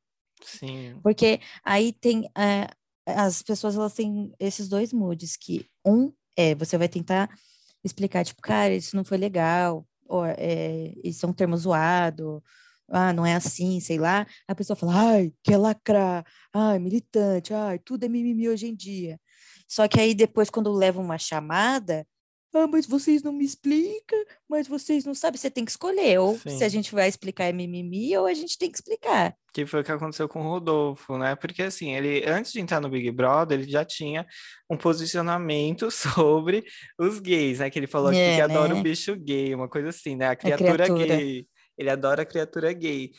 [0.46, 1.00] Sim.
[1.04, 2.68] Porque aí tem é,
[3.06, 7.30] as pessoas elas têm esses dois moods, que um é você vai tentar
[7.84, 12.42] explicar, tipo, cara, isso não foi legal, ou é, isso é um termo zoado,
[12.90, 14.26] ah, não é assim, sei lá.
[14.48, 19.20] A pessoa fala, ai, quer lacrar, ai, militante, ai, tudo é mimimi hoje em dia.
[19.68, 22.06] Só que aí depois, quando leva uma chamada,
[22.54, 25.40] ah, mas vocês não me explicam, mas vocês não sabem.
[25.40, 26.58] Você tem que escolher, ou Sim.
[26.58, 29.36] se a gente vai explicar é mimimi, ou a gente tem que explicar.
[29.52, 31.36] Que foi o que aconteceu com o Rodolfo, né?
[31.36, 34.26] Porque assim, ele antes de entrar no Big Brother, ele já tinha
[34.70, 36.64] um posicionamento sobre
[37.00, 37.70] os gays, né?
[37.70, 38.42] Que ele falou é, que, né?
[38.42, 40.28] adora o bicho gay, uma coisa assim, né?
[40.28, 41.18] A criatura, a criatura.
[41.18, 41.48] gay.
[41.76, 43.12] Ele adora a criatura gay.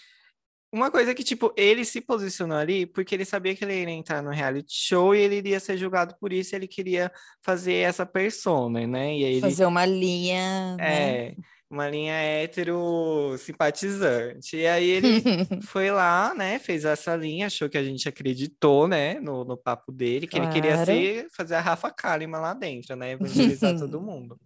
[0.74, 4.20] Uma coisa que, tipo, ele se posicionou ali porque ele sabia que ele ia entrar
[4.20, 8.84] no reality show e ele iria ser julgado por isso, ele queria fazer essa persona,
[8.84, 9.16] né?
[9.16, 9.68] E aí fazer ele...
[9.68, 10.76] uma linha.
[10.80, 11.36] É, né?
[11.70, 14.56] uma linha hétero simpatizante.
[14.56, 15.22] E aí ele
[15.62, 16.58] foi lá, né?
[16.58, 19.20] Fez essa linha, achou que a gente acreditou, né?
[19.20, 20.46] No, no papo dele, que claro.
[20.46, 23.12] ele queria ser, fazer a Rafa Kalimann lá dentro, né?
[23.12, 24.36] Evangelizar todo mundo.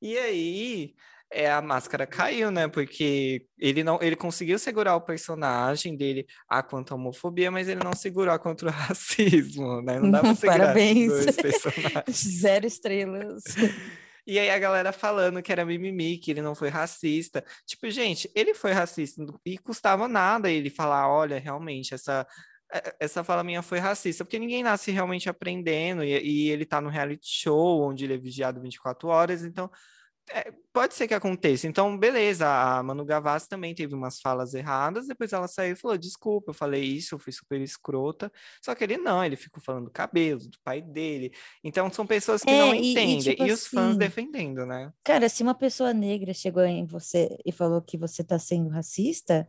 [0.00, 0.94] E aí
[1.30, 2.68] é, a máscara caiu, né?
[2.68, 7.82] Porque ele não, ele conseguiu segurar o personagem dele a quanto a homofobia, mas ele
[7.82, 9.98] não segurou contra o racismo, né?
[9.98, 11.08] Não dá pra segurar Parabéns.
[11.08, 12.40] dois personagens.
[12.40, 13.42] Zero estrelas.
[14.26, 17.44] E aí a galera falando que era mimimi, que ele não foi racista.
[17.66, 22.26] Tipo, gente, ele foi racista e custava nada ele falar, olha, realmente, essa
[22.98, 26.88] essa fala minha foi racista, porque ninguém nasce realmente aprendendo, e, e ele tá no
[26.88, 29.70] reality show, onde ele é vigiado 24 horas, então
[30.30, 31.66] é, pode ser que aconteça.
[31.66, 35.96] Então, beleza, a Manu Gavassi também teve umas falas erradas, depois ela saiu e falou:
[35.96, 38.30] desculpa, eu falei isso, eu fui super escrota.
[38.62, 41.32] Só que ele não, ele ficou falando do cabelo, do pai dele.
[41.62, 43.18] Então, são pessoas que é, não e, entendem.
[43.18, 44.92] E, tipo e os assim, fãs defendendo, né?
[45.04, 49.48] Cara, se uma pessoa negra chegou em você e falou que você tá sendo racista,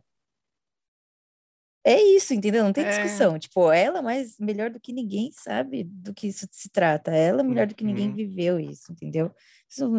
[1.84, 2.64] é isso, entendeu?
[2.64, 2.90] Não tem é.
[2.90, 3.38] discussão.
[3.38, 7.10] Tipo, ela mais melhor do que ninguém sabe do que isso se trata.
[7.10, 8.14] Ela melhor do que ninguém uhum.
[8.14, 9.32] viveu isso, entendeu?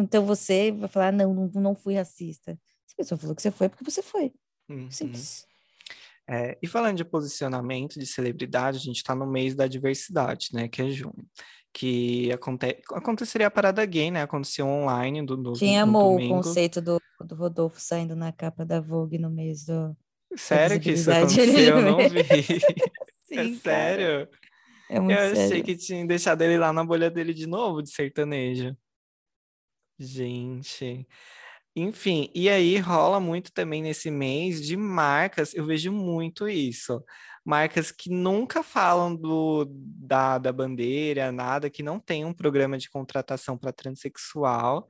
[0.02, 2.58] Então você vai falar, não, não, não fui racista.
[2.86, 4.32] Se a pessoa falou que você foi, é porque você foi.
[4.68, 4.90] Uhum.
[4.90, 5.46] Simples.
[6.28, 10.68] É, e falando de posicionamento de celebridade, a gente está no mês da diversidade, né?
[10.68, 11.26] Que é junho.
[11.72, 12.80] Que aconte...
[12.92, 14.22] aconteceria a parada gay, né?
[14.22, 18.80] Aconteceu online do, do Quem amou o conceito do, do Rodolfo saindo na capa da
[18.80, 19.96] Vogue no mês do,
[20.36, 21.78] Sério que isso aconteceu?
[21.78, 22.24] Eu não vi.
[23.26, 24.28] Sim, é sério?
[24.88, 25.64] É Eu achei sério.
[25.64, 28.76] que tinha deixado ele lá na bolha dele de novo, de sertanejo.
[29.98, 31.06] Gente.
[31.76, 37.04] Enfim, e aí rola muito também nesse mês de marcas, eu vejo muito isso.
[37.44, 42.90] Marcas que nunca falam do, da, da bandeira, nada, que não tem um programa de
[42.90, 44.88] contratação para transexual,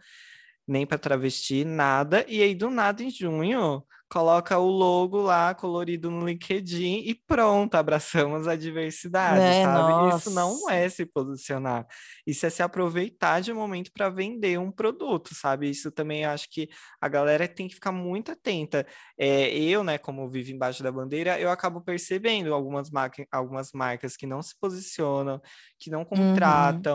[0.67, 2.25] nem para travesti, nada.
[2.29, 7.77] E aí, do nada, em junho, coloca o logo lá colorido no LinkedIn e pronto,
[7.77, 9.95] abraçamos a diversidade, É, sabe?
[10.09, 10.71] Isso não nossa.
[10.71, 11.87] é se posicionar,
[12.27, 15.71] isso é se aproveitar de um momento para vender um produto, sabe?
[15.71, 16.69] Isso também acho que
[17.01, 18.87] a galera tem que ficar muito atenta.
[19.19, 24.17] É, eu, né, como vivo embaixo da bandeira, eu acabo percebendo algumas, marca, algumas marcas
[24.17, 25.41] que não se posicionam,
[25.79, 26.93] que não Uhum.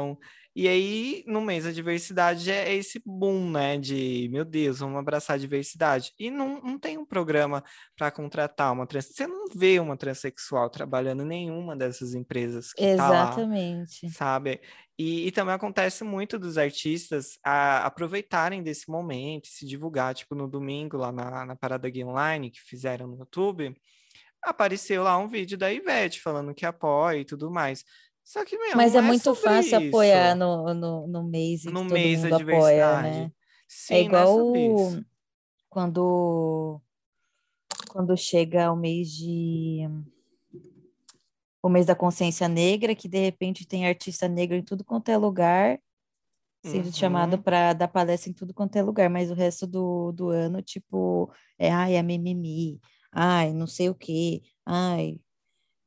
[0.55, 3.77] E aí, no mês da diversidade, é esse boom, né?
[3.77, 6.13] De, meu Deus, vamos abraçar a diversidade.
[6.17, 7.61] E não, não tem um programa
[7.97, 9.07] para contratar uma trans.
[9.07, 14.09] Você não vê uma transexual trabalhando em nenhuma dessas empresas que tá lá, Exatamente.
[14.11, 14.61] sabe?
[14.97, 20.47] E, e também acontece muito dos artistas a, aproveitarem desse momento, se divulgar, tipo, no
[20.47, 23.75] domingo, lá na, na Parada Gay Online, que fizeram no YouTube,
[24.41, 27.83] apareceu lá um vídeo da Ivete falando que apoia e tudo mais.
[28.25, 31.83] Só que, meu, Mas não é muito fácil apoiar isso no, no, no mês no
[31.83, 33.23] que todo mês mundo apoia, né?
[33.25, 33.31] É
[33.69, 35.05] Sim, é igual isso.
[35.69, 36.81] quando,
[37.89, 39.81] quando chega o mês de
[41.61, 45.17] o mês da consciência negra, que de repente tem artista negro em tudo quanto é
[45.17, 45.79] lugar,
[46.63, 47.43] sendo chamado Uhum.
[47.43, 51.31] para dar palestra em tudo quanto é lugar, mas o resto do, do ano, tipo,
[51.57, 52.79] é ai, é mimimi,
[53.11, 55.19] ai, não sei o quê, ai,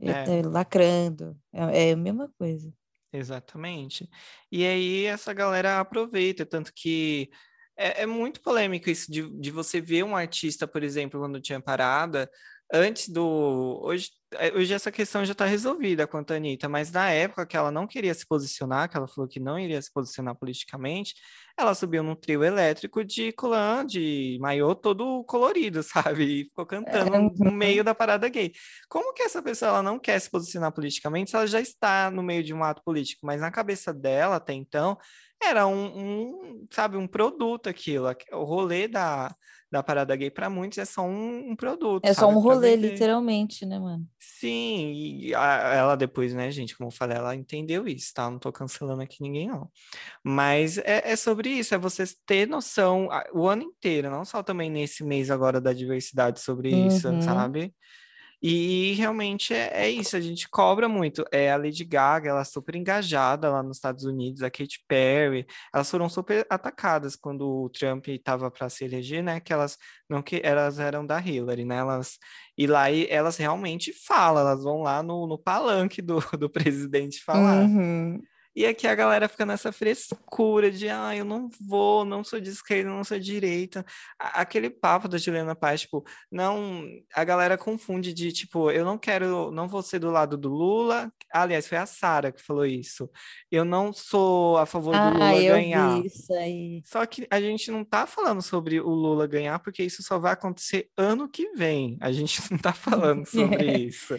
[0.00, 1.36] é, lacrando.
[1.52, 2.72] É, é a mesma coisa.
[3.12, 4.08] Exatamente.
[4.52, 7.30] E aí essa galera aproveita, tanto que
[7.76, 11.60] é, é muito polêmico isso de, de você ver um artista, por exemplo, quando tinha
[11.60, 12.30] parada,
[12.72, 13.80] antes do.
[13.82, 17.56] Hoje, é, hoje essa questão já está resolvida quanto a Anitta, mas na época que
[17.56, 21.14] ela não queria se posicionar, que ela falou que não iria se posicionar politicamente,
[21.56, 26.40] ela subiu num trio elétrico de colã, de maiô todo colorido, sabe?
[26.40, 28.52] E ficou cantando no meio da parada gay.
[28.88, 32.22] Como que essa pessoa ela não quer se posicionar politicamente se ela já está no
[32.22, 33.24] meio de um ato político?
[33.24, 34.98] Mas na cabeça dela, até então,
[35.42, 38.08] era um, um, sabe, um produto aquilo.
[38.32, 39.34] O rolê da,
[39.70, 42.08] da parada gay para muitos é só um, um produto.
[42.08, 42.28] É só sabe?
[42.28, 44.08] um Pra rolê, literalmente, né, mano?
[44.20, 48.28] Sim, e a- ela depois, né, gente, como eu falei, ela entendeu isso, tá?
[48.28, 49.70] Não tô cancelando aqui ninguém, não.
[50.24, 54.70] Mas é, é sobre isso, é você ter noção o ano inteiro, não só também
[54.70, 57.20] nesse mês agora da diversidade sobre isso, Uhum.
[57.20, 57.74] sabe?
[58.40, 61.24] E realmente é, é isso, a gente cobra muito.
[61.32, 65.46] É a Lady Gaga, ela é super engajada lá nos Estados Unidos, a Katy Perry,
[65.74, 69.40] elas foram super atacadas quando o Trump estava para se eleger, né?
[69.40, 69.76] Que elas
[70.08, 71.76] não que elas eram da Hillary, né?
[71.78, 72.18] Elas
[72.56, 77.22] e lá e elas realmente falam, elas vão lá no, no palanque do, do presidente
[77.22, 77.64] falar.
[77.64, 78.22] Uhum.
[78.58, 82.50] E aqui a galera fica nessa frescura de, ah, eu não vou, não sou de
[82.50, 83.86] esquerda, não sou direita.
[84.18, 89.52] Aquele papo da Juliana Paz, tipo, não, a galera confunde de, tipo, eu não quero,
[89.52, 91.08] não vou ser do lado do Lula.
[91.32, 93.08] Aliás, foi a Sara que falou isso.
[93.48, 96.04] Eu não sou a favor do Ah, Lula ganhar.
[96.04, 96.82] isso aí.
[96.84, 100.32] Só que a gente não tá falando sobre o Lula ganhar, porque isso só vai
[100.32, 101.96] acontecer ano que vem.
[102.00, 104.18] A gente não tá falando sobre isso.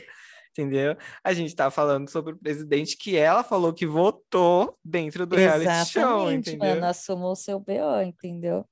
[0.59, 0.97] Entendeu?
[1.23, 5.89] A gente tá falando sobre o presidente que ela falou que votou dentro do reality
[5.89, 6.75] show, Exatamente, entendeu?
[6.75, 6.85] mano.
[6.85, 8.65] Assumou o seu BO, entendeu?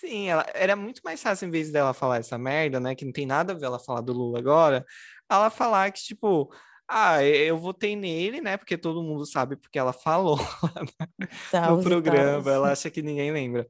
[0.00, 2.94] Sim, ela, era muito mais fácil, em vez dela falar essa merda, né?
[2.94, 4.82] Que não tem nada a ver ela falar do Lula agora,
[5.30, 6.50] ela falar que, tipo,
[6.88, 8.56] ah, eu votei nele, né?
[8.56, 10.38] Porque todo mundo sabe porque ela falou
[11.18, 13.68] no Tals e programa, ela acha que ninguém lembra.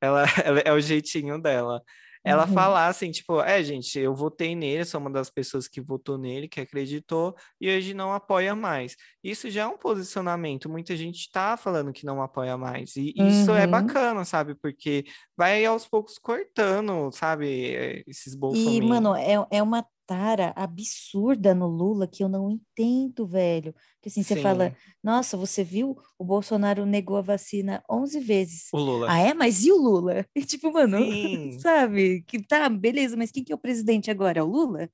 [0.00, 1.80] Ela, ela é o jeitinho dela.
[2.26, 2.48] Ela Uhum.
[2.48, 6.48] falar assim, tipo, é, gente, eu votei nele, sou uma das pessoas que votou nele,
[6.48, 8.96] que acreditou, e hoje não apoia mais.
[9.22, 10.68] Isso já é um posicionamento.
[10.68, 12.96] Muita gente tá falando que não apoia mais.
[12.96, 13.68] E isso é Uhum.
[13.68, 14.54] bacana, sabe?
[14.56, 15.04] Porque
[15.36, 18.82] vai aos poucos cortando, sabe, esses E, bolsominions.
[18.82, 23.74] mano, é, é uma tara absurda no Lula que eu não entendo, velho.
[24.00, 25.96] Que assim, você fala, Sim, nossa, você viu?
[26.18, 28.68] O Bolsonaro negou a vacina 11 vezes.
[28.72, 29.06] o Lula.
[29.10, 29.34] Ah, é?
[29.34, 30.24] Mas e o Lula?
[30.36, 32.22] E tipo, mano, Sim, sabe?
[32.22, 34.38] Que tá, beleza, mas quem que é o presidente agora?
[34.40, 34.88] É o Lula?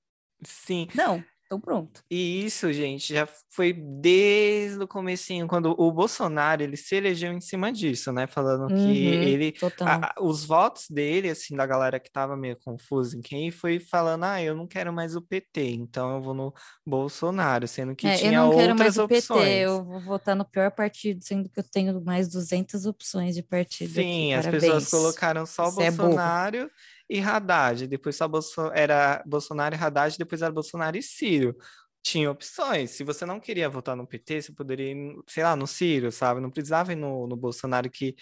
[0.45, 0.89] sim.
[0.95, 1.23] Não,
[1.53, 2.03] então pronto.
[2.11, 7.41] E isso, gente, já foi desde o comecinho, quando o Bolsonaro, ele se elegeu em
[7.41, 8.27] cima disso, né?
[8.27, 9.53] Falando que Uhum, ele...
[9.53, 9.89] total.
[9.89, 14.25] a- os votos dele, assim, da galera que tava meio confusa em quem, foi falando,
[14.25, 16.53] ah, eu não quero mais o PT, então eu vou no
[16.87, 19.49] Bolsonaro, sendo que É, eu tinha não quero mais outras o PT, opções.
[19.63, 23.91] eu vou votar no pior partido, sendo que eu tenho mais 200 opções de partido
[23.91, 24.03] aqui.
[24.03, 25.91] Sim, as pessoas colocaram só o Você é.
[25.91, 26.71] Bolsonaro
[27.09, 27.87] e Haddad.
[27.87, 28.71] Depois só Bolso...
[28.75, 31.57] era Bolsonaro e Haddad, depois era Bolsonaro e Ciro.
[32.03, 32.91] Tinha opções.
[32.91, 36.41] Se você não queria votar no PT, você poderia ir, sei lá, no Ciro, sabe?
[36.41, 38.17] Não precisava ir no, no Bolsonaro que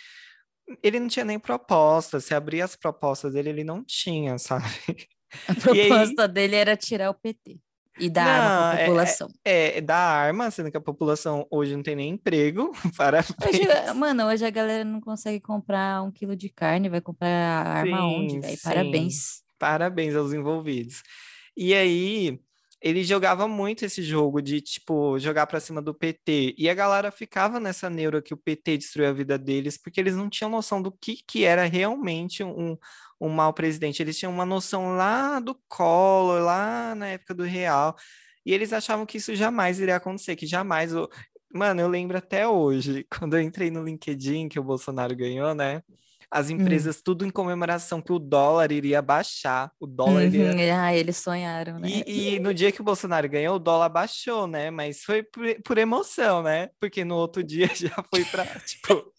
[0.82, 2.20] ele não tinha nem proposta.
[2.20, 4.64] Se abrir as propostas dele, ele não tinha, sabe?
[5.48, 6.28] A proposta aí...
[6.28, 7.58] dele era tirar o PT
[8.00, 9.28] e dar não, arma para a é, população.
[9.44, 12.72] É, é, é, dar arma, sendo que a população hoje não tem nem emprego.
[12.96, 13.36] Parabéns.
[13.46, 17.96] Hoje, mano, hoje a galera não consegue comprar um quilo de carne, vai comprar arma
[17.96, 18.58] sim, onde, velho?
[18.62, 19.42] Parabéns.
[19.58, 21.02] Parabéns aos envolvidos.
[21.56, 22.40] E aí,
[22.80, 26.54] ele jogava muito esse jogo de, tipo, jogar para cima do PT.
[26.56, 30.16] E a galera ficava nessa neura que o PT destruiu a vida deles, porque eles
[30.16, 32.78] não tinham noção do que, que era realmente um,
[33.20, 34.02] um mau presidente.
[34.02, 37.96] Eles tinham uma noção lá do Collor, lá na época do Real.
[38.44, 40.94] E eles achavam que isso jamais iria acontecer, que jamais.
[40.94, 41.08] O...
[41.52, 45.82] Mano, eu lembro até hoje, quando eu entrei no LinkedIn, que o Bolsonaro ganhou, né?
[46.30, 46.52] as hum.
[46.52, 47.02] empresas hum.
[47.04, 50.26] tudo em comemoração que o dólar iria baixar, o dólar uhum.
[50.26, 50.80] iria...
[50.80, 51.88] Ah, eles sonharam, né?
[51.88, 54.70] E, e, no dia que o Bolsonaro ganhou, o dólar baixou, né?
[54.70, 56.70] Mas foi por, por emoção, né?
[56.78, 59.12] Porque no outro dia já foi para, tipo...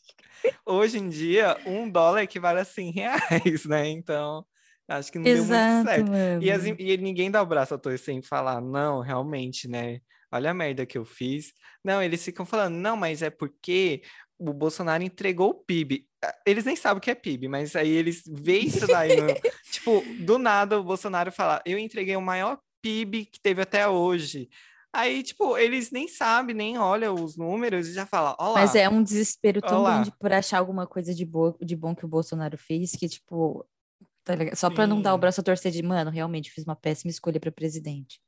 [0.65, 3.87] Hoje em dia, um dólar equivale a 100 reais, né?
[3.89, 4.45] Então,
[4.87, 6.43] acho que não Exato, deu muito certo.
[6.43, 9.99] E, as, e, ninguém dá o braço a torcer sem falar, não, realmente, né?
[10.31, 11.53] Olha a merda que eu fiz.
[11.83, 14.01] Não, eles ficam falando, não, mas é porque
[14.39, 16.07] o Bolsonaro entregou o PIB.
[16.45, 19.15] Eles nem sabem o que é PIB, mas aí eles veem isso daí.
[19.15, 19.27] No...
[19.71, 24.49] tipo, do nada o Bolsonaro fala: eu entreguei o maior PIB que teve até hoje.
[24.93, 28.89] Aí, tipo, eles nem sabem, nem olham os números e já falam, ó Mas é
[28.89, 32.57] um desespero tão grande por achar alguma coisa de, boa, de bom que o Bolsonaro
[32.57, 33.65] fez, que, tipo,
[34.23, 37.09] tá Só para não dar o braço a torcer de, mano, realmente fiz uma péssima
[37.09, 38.19] escolha para presidente.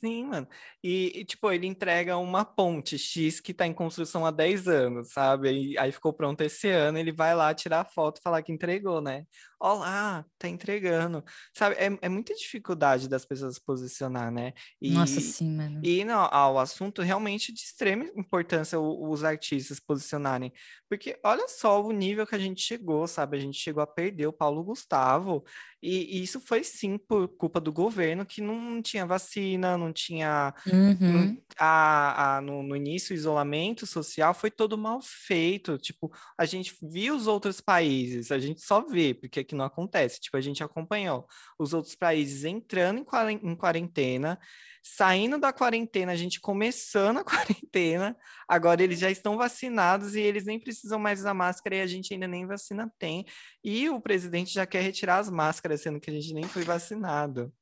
[0.00, 0.48] Sim, mano.
[0.82, 5.12] E, e, tipo, ele entrega uma ponte X que tá em construção há 10 anos,
[5.12, 5.52] sabe?
[5.52, 8.50] E, aí ficou pronto esse ano, ele vai lá tirar a foto e falar que
[8.50, 9.24] entregou, né?
[9.62, 11.22] Olá, tá entregando.
[11.52, 14.54] Sabe, é, é muita dificuldade das pessoas posicionar, né?
[14.80, 15.82] E, Nossa, sim, mano.
[15.84, 20.50] E não, ao assunto realmente de extrema importância os artistas posicionarem.
[20.88, 23.36] Porque olha só o nível que a gente chegou, sabe?
[23.36, 25.44] A gente chegou a perder o Paulo Gustavo.
[25.82, 30.54] E, e isso foi sim por culpa do governo que não tinha vacina, não tinha.
[30.66, 31.40] Uhum.
[31.58, 35.78] a, a, no, no início, o isolamento social foi todo mal feito.
[35.78, 40.20] Tipo, a gente viu os outros países, a gente só vê, porque aqui não acontece.
[40.20, 41.26] Tipo, a gente acompanhou
[41.58, 43.04] os outros países entrando
[43.42, 44.38] em quarentena,
[44.82, 48.16] saindo da quarentena, a gente começando a quarentena,
[48.48, 52.14] agora eles já estão vacinados e eles nem precisam mais usar máscara e a gente
[52.14, 53.26] ainda nem vacina tem.
[53.62, 57.52] E o presidente já quer retirar as máscaras, sendo que a gente nem foi vacinado.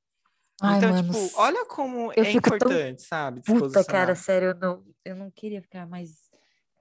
[0.61, 3.43] Ai, então, mano, tipo, olha como é importante, sabe?
[3.43, 6.28] Puta, cara, sério, eu não, eu não queria ficar mais.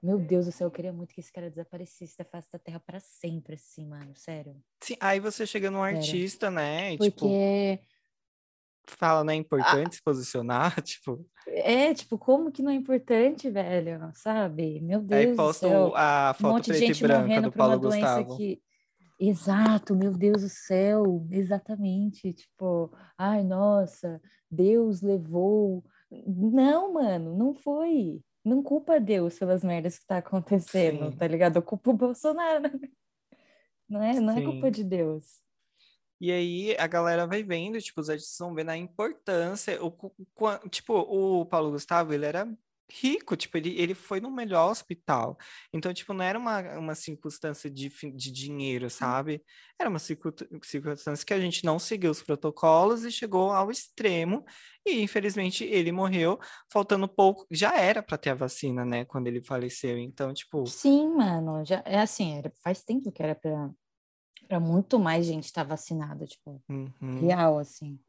[0.02, 2.78] Meu Deus do céu, eu queria muito que esse cara desaparecesse da face da terra
[2.78, 4.56] para sempre, assim, mano, sério.
[4.82, 6.92] Sim, aí você chega num artista, né?
[6.92, 7.78] Tipo, Porque.
[7.78, 7.98] Tipo
[8.96, 11.26] fala, não é importante ah, se posicionar, tipo.
[11.46, 14.10] É, tipo, como que não é importante, velho?
[14.14, 14.80] Sabe?
[14.80, 15.20] Meu Deus.
[15.20, 18.36] Aí posto a foto um monte preta de gente e branca do Paulo Gustavo.
[18.36, 18.62] Que...
[19.20, 22.32] Exato, meu Deus do céu, exatamente.
[22.32, 25.84] Tipo, ai, nossa, Deus levou.
[26.26, 28.22] Não, mano, não foi.
[28.48, 31.16] Não culpa Deus pelas merdas que tá acontecendo, Sim.
[31.16, 31.60] tá ligado?
[31.60, 32.80] Culpa o Bolsonaro.
[33.88, 35.40] Não é, não é culpa de Deus.
[36.20, 39.78] E aí a galera vai vendo, tipo, os artistas vão vendo a importância.
[39.82, 42.48] O, o, tipo, o Paulo Gustavo, ele era
[42.90, 45.36] rico, tipo, ele, ele foi no melhor hospital.
[45.72, 48.90] Então, tipo, não era uma, uma circunstância de, de dinheiro, hum.
[48.90, 49.42] sabe?
[49.78, 54.44] Era uma circunstância que a gente não seguiu os protocolos e chegou ao extremo.
[54.84, 56.38] E, infelizmente, ele morreu
[56.72, 57.46] faltando pouco.
[57.50, 59.04] Já era para ter a vacina, né?
[59.04, 59.98] Quando ele faleceu.
[59.98, 60.66] Então, tipo.
[60.66, 61.64] Sim, mano.
[61.64, 63.70] Já, é assim, era, faz tempo que era para
[64.48, 67.20] para muito mais gente estar tá vacinada, tipo, uhum.
[67.20, 68.00] real, assim.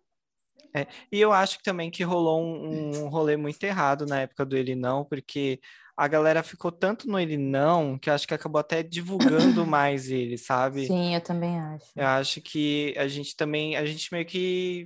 [0.74, 4.46] É, e eu acho que também que rolou um, um rolê muito errado na época
[4.46, 5.60] do Ele Não, porque
[5.98, 10.38] a galera ficou tanto no Ele Não que acho que acabou até divulgando mais ele,
[10.38, 10.88] sabe?
[10.88, 11.86] Sim, eu também acho.
[11.96, 14.86] Eu acho que a gente também, a gente meio que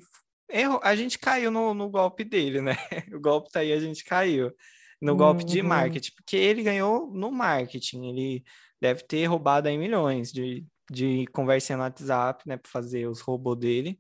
[0.50, 2.76] errou, a gente caiu no, no golpe dele, né?
[3.14, 4.52] O golpe tá aí, a gente caiu
[5.02, 5.50] no golpe uhum.
[5.50, 8.44] de marketing, porque ele ganhou no marketing, ele
[8.82, 13.60] deve ter roubado aí milhões de, de conversinha no WhatsApp, né, para fazer os robôs
[13.60, 14.00] dele.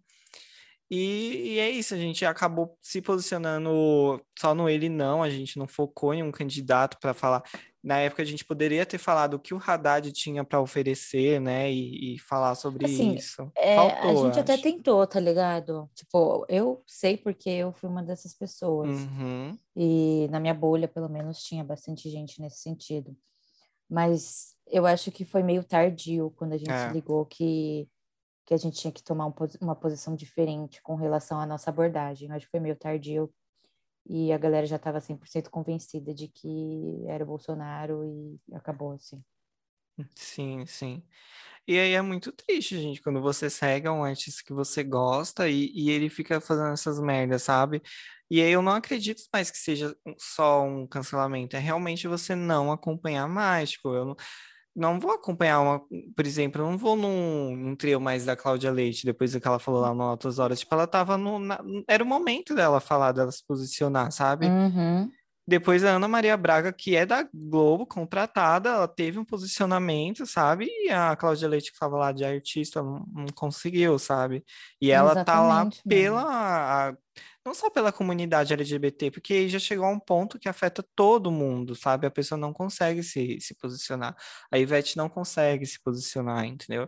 [0.95, 5.57] E, e, é isso, a gente acabou se posicionando só no ele não, a gente
[5.57, 7.41] não focou em um candidato para falar.
[7.83, 11.71] Na época a gente poderia ter falado o que o Haddad tinha para oferecer, né,
[11.71, 13.51] e, e falar sobre assim, isso.
[13.57, 15.89] É, Faltou, a gente até tentou, tá ligado?
[15.95, 18.89] Tipo, eu sei porque eu fui uma dessas pessoas.
[18.89, 19.57] Uhum.
[19.75, 23.17] E na minha bolha, pelo menos, tinha bastante gente nesse sentido.
[23.89, 26.87] Mas eu acho que foi meio tardio quando a gente é.
[26.87, 27.89] se ligou que
[28.45, 32.31] que a gente tinha que tomar um, uma posição diferente com relação à nossa abordagem.
[32.31, 33.33] Acho que foi meio tardio
[34.05, 39.23] e a galera já estava 100% convencida de que era o Bolsonaro e acabou assim.
[40.15, 41.03] Sim, sim.
[41.67, 45.71] E aí é muito triste, gente, quando você segue um artista que você gosta e,
[45.73, 47.81] e ele fica fazendo essas merdas, sabe?
[48.29, 52.71] E aí eu não acredito mais que seja só um cancelamento, é realmente você não
[52.71, 53.71] acompanhar mais.
[53.71, 54.15] Tipo, eu não,
[54.75, 55.79] não vou acompanhar uma,
[56.15, 59.47] por exemplo, eu não vou num, num trio mais da Cláudia Leite, depois do que
[59.47, 60.59] ela falou lá no Altas Horas.
[60.59, 61.39] Tipo, ela tava no.
[61.39, 64.47] Na, era o momento dela falar, dela se posicionar, sabe?
[64.47, 65.09] Uhum.
[65.45, 70.67] Depois a Ana Maria Braga, que é da Globo, contratada, ela teve um posicionamento, sabe?
[70.69, 74.43] E a Cláudia Leite, que estava lá de artista, não, não conseguiu, sabe?
[74.81, 76.89] E ela Exatamente, tá lá pela.
[76.89, 76.97] A,
[77.45, 81.75] não só pela comunidade LGBT, porque já chegou a um ponto que afeta todo mundo,
[81.75, 82.07] sabe?
[82.07, 84.15] A pessoa não consegue se, se posicionar.
[84.51, 86.87] A Ivete não consegue se posicionar, entendeu?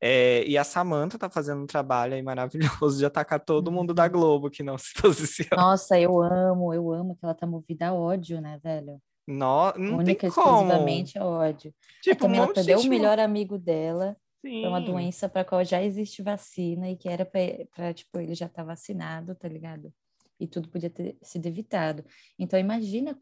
[0.00, 4.04] É, e a Samantha tá fazendo um trabalho aí maravilhoso de atacar todo mundo da
[4.04, 4.10] uhum.
[4.10, 5.60] Globo que não se posiciona.
[5.60, 9.00] Nossa, eu amo, eu amo que ela tá movida a ódio, né, velho?
[9.26, 10.62] No, não Única tem como.
[10.62, 11.74] exclusivamente a ódio.
[12.02, 14.16] Tipo, é, também um ela perdeu o melhor amigo dela.
[14.40, 14.66] Sim.
[14.66, 18.62] Uma doença para qual já existe vacina e que era para, tipo, ele já estar
[18.62, 19.92] tá vacinado, tá ligado?
[20.38, 22.04] E tudo podia ter sido evitado.
[22.38, 23.20] Então, imagina,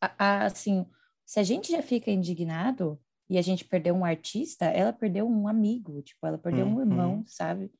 [0.00, 0.86] a, a, assim,
[1.24, 3.00] se a gente já fica indignado,
[3.30, 6.78] e a gente perdeu um artista, ela perdeu um amigo, tipo, ela perdeu uhum.
[6.78, 7.70] um irmão, sabe?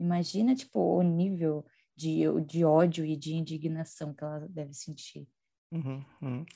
[0.00, 1.64] Imagina, tipo, o nível
[1.94, 5.28] de, de ódio e de indignação que ela deve sentir.
[5.70, 6.46] Uhum, uhum.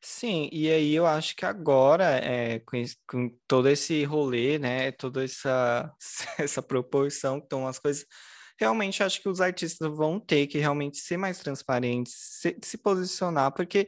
[0.00, 2.76] Sim, e aí eu acho que agora, é, com,
[3.08, 5.92] com, todo esse rolê, né, toda essa,
[6.38, 8.06] essa proporção que estão as coisas,
[8.58, 13.52] realmente acho que os artistas vão ter que realmente ser mais transparentes, se, se posicionar,
[13.52, 13.86] porque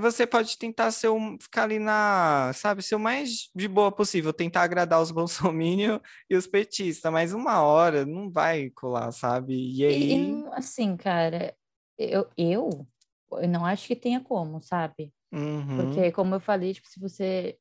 [0.00, 4.32] você pode tentar ser um, ficar ali na, sabe, ser o mais de boa possível,
[4.32, 9.54] tentar agradar os bolsominions e os petistas, mas uma hora não vai colar, sabe?
[9.54, 10.12] E aí.
[10.12, 11.56] E, assim, cara,
[11.98, 12.86] eu, eu,
[13.32, 15.12] eu não acho que tenha como, sabe?
[15.32, 15.76] Uhum.
[15.76, 17.58] Porque, como eu falei, tipo, se você,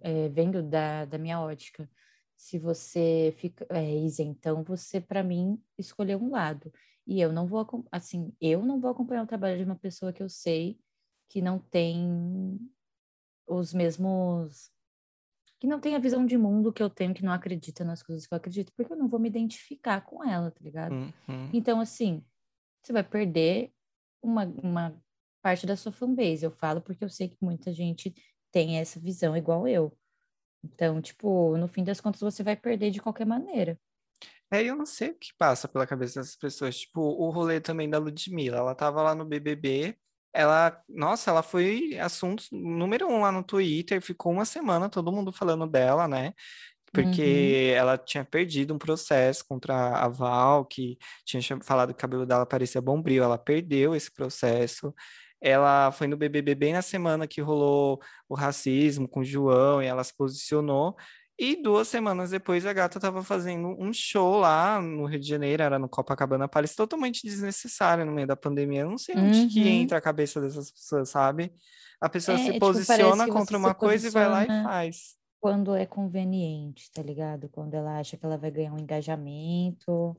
[0.00, 1.88] é, vendo da, da minha ótica,
[2.36, 6.72] se você fica é, isentão, você, para mim, escolheu um lado.
[7.06, 10.22] E eu não vou, assim, eu não vou acompanhar o trabalho de uma pessoa que
[10.22, 10.78] eu sei
[11.28, 12.58] que não tem
[13.46, 14.70] os mesmos.
[15.58, 18.26] que não tem a visão de mundo que eu tenho, que não acredita nas coisas
[18.26, 20.92] que eu acredito, porque eu não vou me identificar com ela, tá ligado?
[20.92, 21.50] Uhum.
[21.52, 22.24] Então, assim,
[22.82, 23.72] você vai perder
[24.22, 25.02] uma, uma
[25.42, 26.44] parte da sua fanbase.
[26.44, 28.14] Eu falo porque eu sei que muita gente
[28.52, 29.96] tem essa visão igual eu.
[30.62, 33.78] Então, tipo, no fim das contas, você vai perder de qualquer maneira.
[34.52, 36.78] É, eu não sei o que passa pela cabeça dessas pessoas.
[36.80, 38.58] Tipo, o rolê também da Ludmilla.
[38.58, 39.96] Ela tava lá no BBB,
[40.32, 45.32] ela, nossa, ela foi assunto número um lá no Twitter, ficou uma semana todo mundo
[45.32, 46.34] falando dela, né?
[46.92, 47.78] Porque uhum.
[47.78, 52.44] ela tinha perdido um processo contra a Val, que tinha falado que o cabelo dela
[52.44, 54.92] parecia bombril, ela perdeu esse processo.
[55.40, 59.86] Ela foi no BBB bem na semana que rolou o racismo com o João e
[59.86, 60.96] ela se posicionou.
[61.38, 65.62] E duas semanas depois a gata estava fazendo um show lá no Rio de Janeiro,
[65.62, 68.82] era no Copacabana Palace, totalmente desnecessário no meio da pandemia.
[68.82, 69.48] Eu não sei onde uhum.
[69.48, 71.50] que entra a cabeça dessas pessoas, sabe?
[71.98, 75.19] A pessoa é, se tipo, posiciona contra uma coisa e vai lá e faz.
[75.40, 77.48] Quando é conveniente, tá ligado?
[77.48, 80.14] Quando ela acha que ela vai ganhar um engajamento,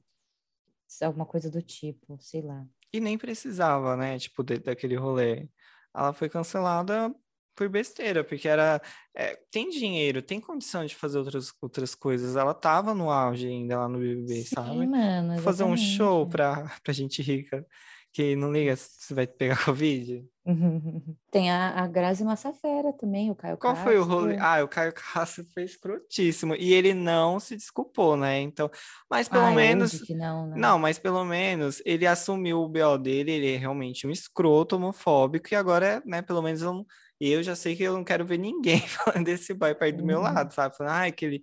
[1.01, 2.65] alguma coisa do tipo, sei lá.
[2.91, 4.17] E nem precisava, né?
[4.17, 5.47] Tipo, de, daquele rolê.
[5.95, 7.13] Ela foi cancelada
[7.55, 8.81] por besteira, porque era.
[9.15, 12.35] É, tem dinheiro, tem condição de fazer outras, outras coisas.
[12.35, 14.87] Ela tava no auge ainda lá no BBB, Sim, sabe?
[14.87, 17.65] Mano, fazer um show pra, pra gente rica
[18.13, 20.25] que não liga se vai pegar Covid.
[21.31, 23.91] Tem a, a Grazi Massafera também, o Caio Qual Castro.
[23.91, 24.37] foi o rolê?
[24.39, 26.55] Ah, o Caio Castro foi escrotíssimo.
[26.55, 28.39] E ele não se desculpou, né?
[28.39, 28.69] Então,
[29.09, 30.01] mas pelo ah, menos.
[30.01, 30.55] Que não, né?
[30.57, 35.49] não, mas pelo menos ele assumiu o BO dele, ele é realmente um escroto homofóbico,
[35.51, 36.85] e agora, né, pelo menos eu
[37.23, 40.17] eu já sei que eu não quero ver ninguém falando desse boy perto do meu
[40.17, 40.23] uhum.
[40.23, 40.75] lado, sabe?
[40.75, 41.41] Falando, ai, que ele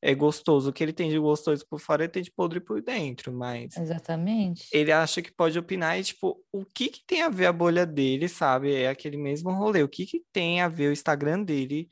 [0.00, 0.70] é gostoso.
[0.70, 3.76] O que ele tem de gostoso por fora, ele tem de podre por dentro, mas...
[3.76, 4.68] Exatamente.
[4.72, 7.84] Ele acha que pode opinar e, tipo, o que que tem a ver a bolha
[7.84, 8.74] dele, sabe?
[8.74, 9.82] É aquele mesmo rolê.
[9.82, 11.88] O que que tem a ver o Instagram dele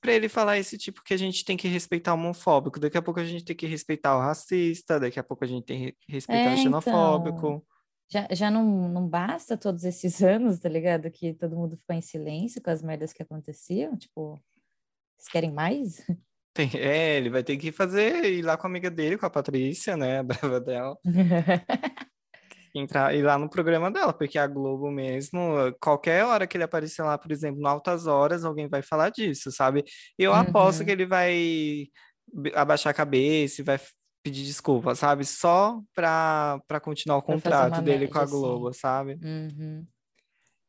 [0.00, 2.80] para ele falar esse tipo que a gente tem que respeitar o homofóbico.
[2.80, 5.64] Daqui a pouco a gente tem que respeitar o racista, daqui a pouco a gente
[5.64, 7.36] tem que respeitar é, o xenofóbico.
[7.36, 7.62] Então...
[8.12, 11.10] Já, já não, não basta todos esses anos, tá ligado?
[11.10, 13.96] Que todo mundo ficou em silêncio com as merdas que aconteciam.
[13.96, 14.40] Tipo,
[15.16, 16.02] vocês querem mais?
[16.60, 19.30] Tem, é, ele vai ter que fazer, ir lá com a amiga dele, com a
[19.30, 20.18] Patrícia, né?
[20.20, 20.96] A brava dela.
[22.74, 27.02] entrar ir lá no programa dela, porque a Globo mesmo, qualquer hora que ele aparecer
[27.02, 29.84] lá, por exemplo, no Altas Horas, alguém vai falar disso, sabe?
[30.16, 30.36] Eu uhum.
[30.36, 31.86] aposto que ele vai
[32.54, 33.80] abaixar a cabeça e vai
[34.22, 35.24] pedir desculpa, sabe?
[35.24, 38.78] Só pra, pra continuar o contrato dele média, com a Globo, sim.
[38.78, 39.18] sabe?
[39.20, 39.84] Uhum.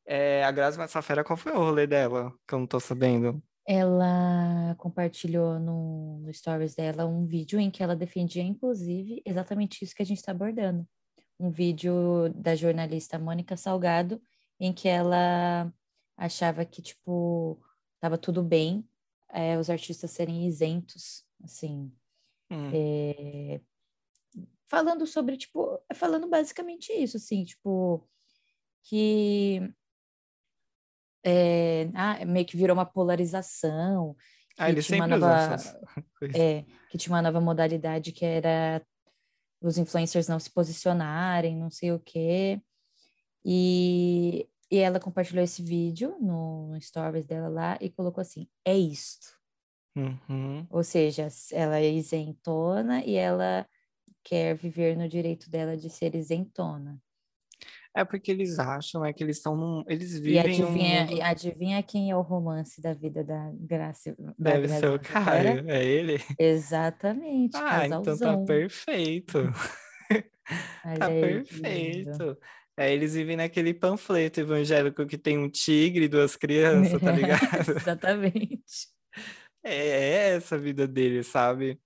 [0.07, 2.33] É, a Grazi Massafera, qual foi o rolê dela?
[2.47, 3.43] Que eu não tô sabendo.
[3.74, 9.95] Ela compartilhou no, no stories dela um vídeo em que ela defendia, inclusive, exatamente isso
[9.95, 10.86] que a gente está abordando.
[11.39, 14.22] Um vídeo da jornalista Mônica Salgado,
[14.59, 15.74] em que ela
[16.17, 17.63] achava que, tipo,
[17.97, 18.86] tava tudo bem
[19.30, 21.89] é, os artistas serem isentos, assim.
[22.51, 22.72] Hum.
[22.74, 23.61] É,
[24.65, 28.05] falando sobre, tipo, falando basicamente isso, assim, tipo,
[28.84, 29.74] que
[31.24, 34.15] é, ah, meio que virou uma polarização.
[34.57, 35.55] Ah, ele sempre nova,
[36.36, 38.82] é, que tinha uma nova modalidade que era
[39.61, 42.61] os influencers não se posicionarem, não sei o quê.
[43.45, 49.39] E, e ela compartilhou esse vídeo no, stories dela lá e colocou assim: é isto.
[49.95, 50.65] Uhum.
[50.69, 53.67] Ou seja, ela é isentona e ela
[54.24, 57.01] quer viver no direito dela de ser isentona.
[57.95, 59.83] É porque eles acham, é que eles estão num.
[59.87, 60.33] Eles vivem.
[60.33, 61.21] E adivinha, mundo...
[61.21, 64.15] adivinha quem é o romance da vida da Graça?
[64.39, 66.17] Da Deve ser o Caio, é ele?
[66.39, 67.57] Exatamente.
[67.57, 68.15] Ah, casalzão.
[68.15, 69.39] então tá perfeito.
[70.97, 72.37] tá perfeito.
[72.77, 77.71] É, eles vivem naquele panfleto evangélico que tem um tigre e duas crianças, tá ligado?
[77.75, 78.87] Exatamente.
[79.63, 81.77] É, é essa a vida deles, sabe?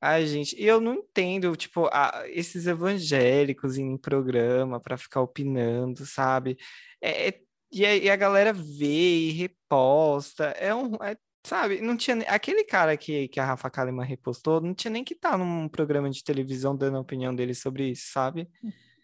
[0.00, 6.56] Ai, gente, eu não entendo, tipo, a, esses evangélicos em programa para ficar opinando, sabe?
[7.02, 7.40] É, é,
[7.70, 10.44] e, a, e, a, galera vê e reposta.
[10.58, 10.94] É um.
[11.02, 12.16] É, sabe, não tinha.
[12.28, 15.68] Aquele cara que, que a Rafa Kalimann repostou não tinha nem que estar tá num
[15.68, 18.48] programa de televisão dando a opinião dele sobre isso, sabe?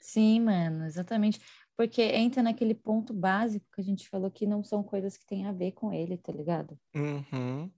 [0.00, 1.40] Sim, mano, exatamente.
[1.76, 5.46] Porque entra naquele ponto básico que a gente falou que não são coisas que têm
[5.46, 6.78] a ver com ele, tá ligado?
[6.94, 7.70] Uhum.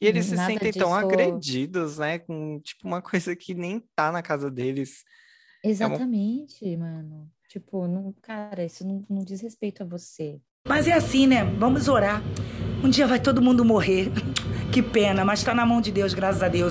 [0.00, 2.18] E eles se sentem tão agredidos, né?
[2.18, 5.04] Com, tipo, uma coisa que nem tá na casa deles.
[5.62, 6.86] Exatamente, é uma...
[6.86, 7.30] mano.
[7.48, 10.40] Tipo, não, cara, isso não, não diz respeito a você.
[10.68, 11.44] Mas é assim, né?
[11.44, 12.22] Vamos orar.
[12.84, 14.08] Um dia vai todo mundo morrer.
[14.72, 16.70] Que pena, mas tá na mão de Deus, graças a Deus.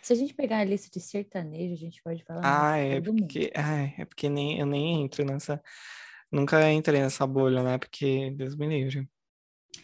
[0.00, 2.40] Se a gente pegar a lista de sertanejo, a gente pode falar.
[2.42, 5.62] Ah, é porque, ai, é porque nem, eu nem entro nessa.
[6.30, 7.76] Nunca entrei nessa bolha, né?
[7.76, 9.06] Porque Deus me livre.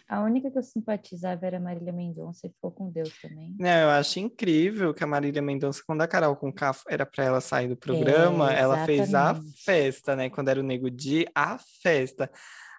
[0.09, 3.55] A única que eu simpatizava era a Marília Mendonça e ficou com Deus também.
[3.59, 7.25] Não, eu acho incrível que a Marília Mendonça, quando a Carol com K era para
[7.25, 10.31] ela sair do programa, é, ela fez a festa, né?
[10.31, 12.31] Quando era o Nego Di, a festa.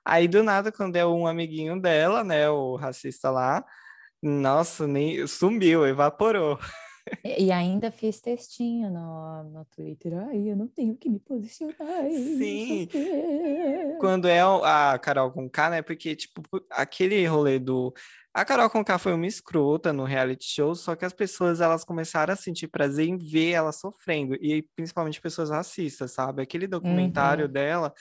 [0.04, 3.64] Aí do nada, quando é um amiguinho dela, né, o racista lá,
[4.22, 6.58] nossa, nem sumiu, evaporou.
[7.24, 10.14] E ainda fiz textinho no, no Twitter.
[10.18, 12.10] Ai, eu não tenho que me posicionar.
[12.10, 12.88] Sim.
[14.00, 15.82] Quando é a Carol com K, né?
[15.82, 17.94] Porque, tipo, aquele rolê do.
[18.34, 21.84] A Carol com K foi uma escrota no reality show, só que as pessoas elas
[21.84, 26.42] começaram a sentir prazer em ver ela sofrendo, e principalmente pessoas racistas, sabe?
[26.42, 27.52] Aquele documentário uhum.
[27.52, 27.94] dela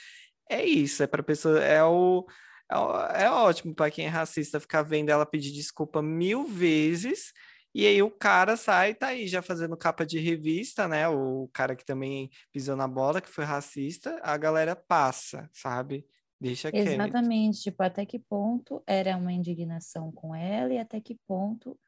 [0.50, 2.26] é isso, é para pessoa, é o
[2.70, 7.32] é, é ótimo para quem é racista ficar vendo ela pedir desculpa mil vezes
[7.74, 11.08] e aí o cara sai, tá aí já fazendo capa de revista, né?
[11.08, 16.06] O cara que também pisou na bola, que foi racista, a galera passa, sabe?
[16.40, 16.88] Deixa quieto.
[16.88, 21.78] Exatamente, tipo, até que ponto era uma indignação com ela e até que ponto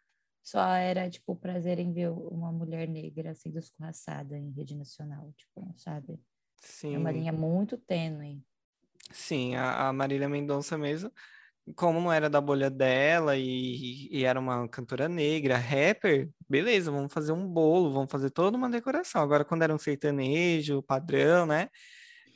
[0.42, 5.72] só era, tipo, prazer em ver uma mulher negra sendo escorraçada em rede nacional, tipo,
[5.76, 6.20] sabe?
[6.58, 6.94] Sim.
[6.94, 8.42] É uma linha muito tênue.
[9.12, 11.12] Sim, a, a Marília Mendonça mesmo
[11.76, 17.12] como não era da bolha dela e, e, era uma cantora negra, rapper, beleza, vamos
[17.12, 19.22] fazer um bolo, vamos fazer toda uma decoração.
[19.22, 21.68] Agora, quando era um sertanejo, padrão, né?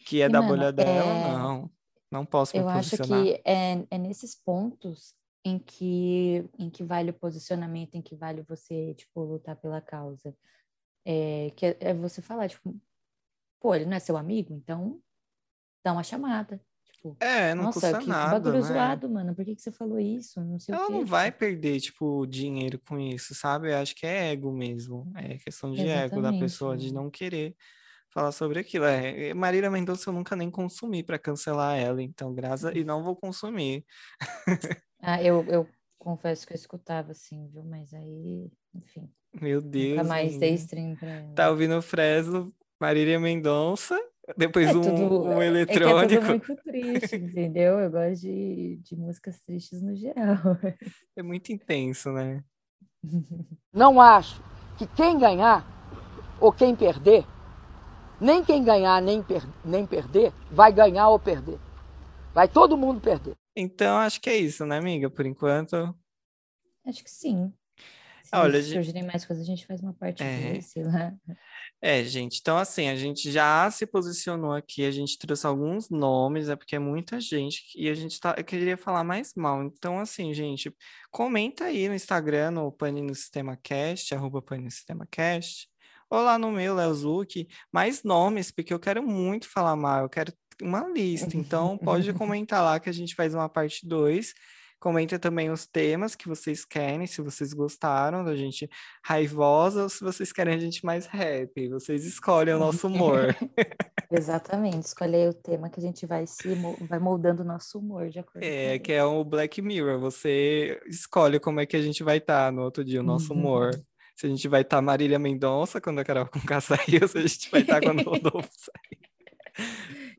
[0.07, 1.33] Que é e, da mano, bolha dela, é...
[1.33, 1.71] não.
[2.11, 7.11] Não posso me Eu acho que é, é nesses pontos em que, em que vale
[7.11, 10.35] o posicionamento, em que vale você, tipo, lutar pela causa.
[11.05, 12.81] É, que é, é você falar, tipo,
[13.61, 15.03] pô, ele não é seu amigo, então
[15.85, 16.61] dá uma chamada.
[17.05, 18.69] Tipo, é, não nossa, custa que nada, bagulho né?
[18.73, 19.35] zoado, mano.
[19.35, 20.43] Por que, que você falou isso?
[20.43, 20.93] Não sei Ela o quê.
[20.95, 23.71] não vai perder, tipo, dinheiro com isso, sabe?
[23.71, 25.13] Eu acho que é ego mesmo.
[25.15, 27.55] É questão de ego da pessoa, de não querer
[28.09, 28.87] falar sobre aquilo.
[28.87, 32.75] É, Marília Mendonça eu nunca nem consumi para cancelar ela, então, graças...
[32.75, 33.85] E não vou consumir.
[35.03, 37.65] ah, eu, eu confesso que eu escutava, assim, viu?
[37.65, 39.11] Mas aí, enfim.
[39.39, 39.99] Meu Deus.
[39.99, 41.35] Nunca mais dei stream pra ela.
[41.35, 44.01] Tá ouvindo o Fresno, Marília Mendonça
[44.37, 46.25] depois é um, tudo, um eletrônico.
[46.25, 47.79] É, é tudo muito triste, entendeu?
[47.79, 50.39] Eu gosto de, de músicas tristes no geral.
[51.17, 52.43] É muito intenso, né?
[53.73, 54.43] Não acho
[54.79, 55.65] que quem ganhar
[56.41, 57.25] ou quem perder,
[58.21, 61.59] nem quem ganhar nem, per nem perder, vai ganhar ou perder.
[62.33, 63.37] Vai todo mundo perder.
[63.57, 65.09] Então, acho que é isso, né, amiga?
[65.09, 65.77] Por enquanto.
[66.85, 67.53] Acho que sim.
[68.25, 70.59] Se Olha, gente- surgirem mais coisas, a gente faz uma parte É.
[70.61, 71.13] sei lá.
[71.83, 76.49] É, gente, então assim, a gente já se posicionou aqui, a gente trouxe alguns nomes,
[76.49, 79.63] é porque é muita gente e a gente tá, eu queria falar mais mal.
[79.63, 80.75] Então, assim, gente,
[81.11, 85.69] comenta aí no Instagram, no Pane no Sistema Cast, arroba Pane no Sistema Cast,
[86.09, 90.09] ou lá no meu, Léo Zucchi, mais nomes, porque eu quero muito falar mal, eu
[90.09, 91.37] quero uma lista.
[91.37, 94.33] Então, pode comentar lá que a gente faz uma parte 2.
[94.85, 98.69] Comenta também os temas que vocês querem, se vocês gostaram da gente
[99.03, 101.71] raivosa ou se vocês querem a gente mais rap.
[101.71, 103.35] Vocês escolhem o nosso humor.
[104.13, 108.19] Exatamente, escolher o tema que a gente vai se vai moldando o nosso humor de
[108.19, 109.99] acordo com É, que é o Black Mirror.
[110.01, 113.71] Você escolhe como é que a gente vai estar no outro dia, o nosso humor.
[114.15, 117.23] Se a gente vai estar Marília Mendonça quando a Carol Conká saiu, ou se a
[117.23, 118.99] gente vai estar quando o Rodolfo sair.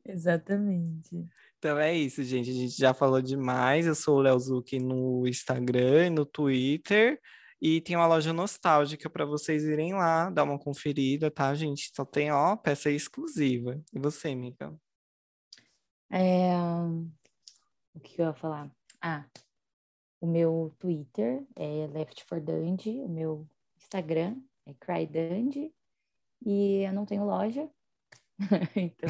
[0.03, 1.23] Exatamente.
[1.57, 2.49] Então é isso, gente.
[2.49, 3.87] A gente já falou demais.
[3.87, 7.19] Eu sou o Léo Zucchi no Instagram e no Twitter.
[7.61, 11.91] E tem uma loja nostálgica para vocês irem lá, dar uma conferida, tá, gente?
[11.95, 13.81] Só tem, ó, peça exclusiva.
[13.93, 14.75] E você, amiga?
[16.11, 16.55] É,
[17.93, 18.69] O que eu ia falar?
[19.01, 19.25] Ah,
[20.21, 23.47] o meu Twitter é Left4Dandy, o meu
[23.77, 25.73] Instagram é CryDandy,
[26.45, 27.69] e eu não tenho loja,
[28.75, 29.09] então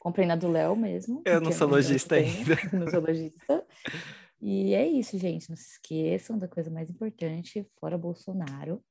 [0.00, 1.22] comprei na do Léo mesmo.
[1.24, 2.56] Eu não é sou lojista ainda.
[2.72, 3.64] Não sou lojista.
[4.40, 5.48] E é isso, gente.
[5.48, 8.82] Não se esqueçam da coisa mais importante, fora Bolsonaro.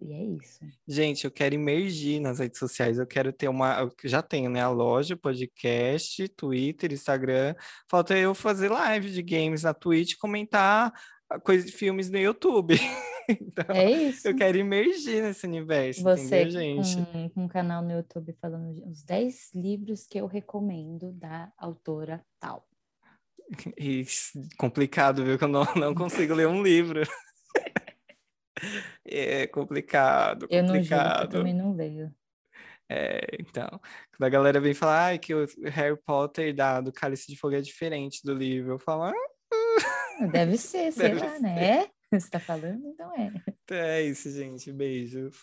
[0.00, 0.60] E é isso.
[0.86, 2.98] Gente, eu quero imergir nas redes sociais.
[2.98, 3.80] Eu quero ter uma.
[3.80, 4.60] Eu já tenho, né?
[4.60, 7.56] A loja, podcast, Twitter, Instagram.
[7.90, 10.92] Falta eu fazer live de games na Twitch, comentar
[11.44, 12.74] coisa de filmes no YouTube.
[13.30, 14.26] Então, É isso.
[14.26, 16.96] eu quero imergir nesse universo, Você entendeu, gente?
[17.12, 21.52] com, com um canal no YouTube falando de- os 10 livros que eu recomendo da
[21.58, 22.66] autora tal.
[23.78, 24.06] E
[24.56, 25.36] complicado, viu?
[25.36, 27.02] Que eu não, não consigo ler um livro.
[29.04, 31.30] É complicado, Eu não julgo, eu complicado.
[31.30, 32.12] também não leio.
[32.90, 33.68] É, então,
[34.16, 37.54] quando a galera vem falar ai, que o Harry Potter da, do Cálice de Fogo
[37.54, 39.12] é diferente do livro, eu falo, ah,
[40.26, 41.40] Deve ser, sei Deve lá, ser.
[41.40, 41.86] né?
[42.12, 42.86] Você tá falando?
[42.88, 43.32] Então é.
[43.70, 44.72] é isso, gente.
[44.72, 45.36] Beijos.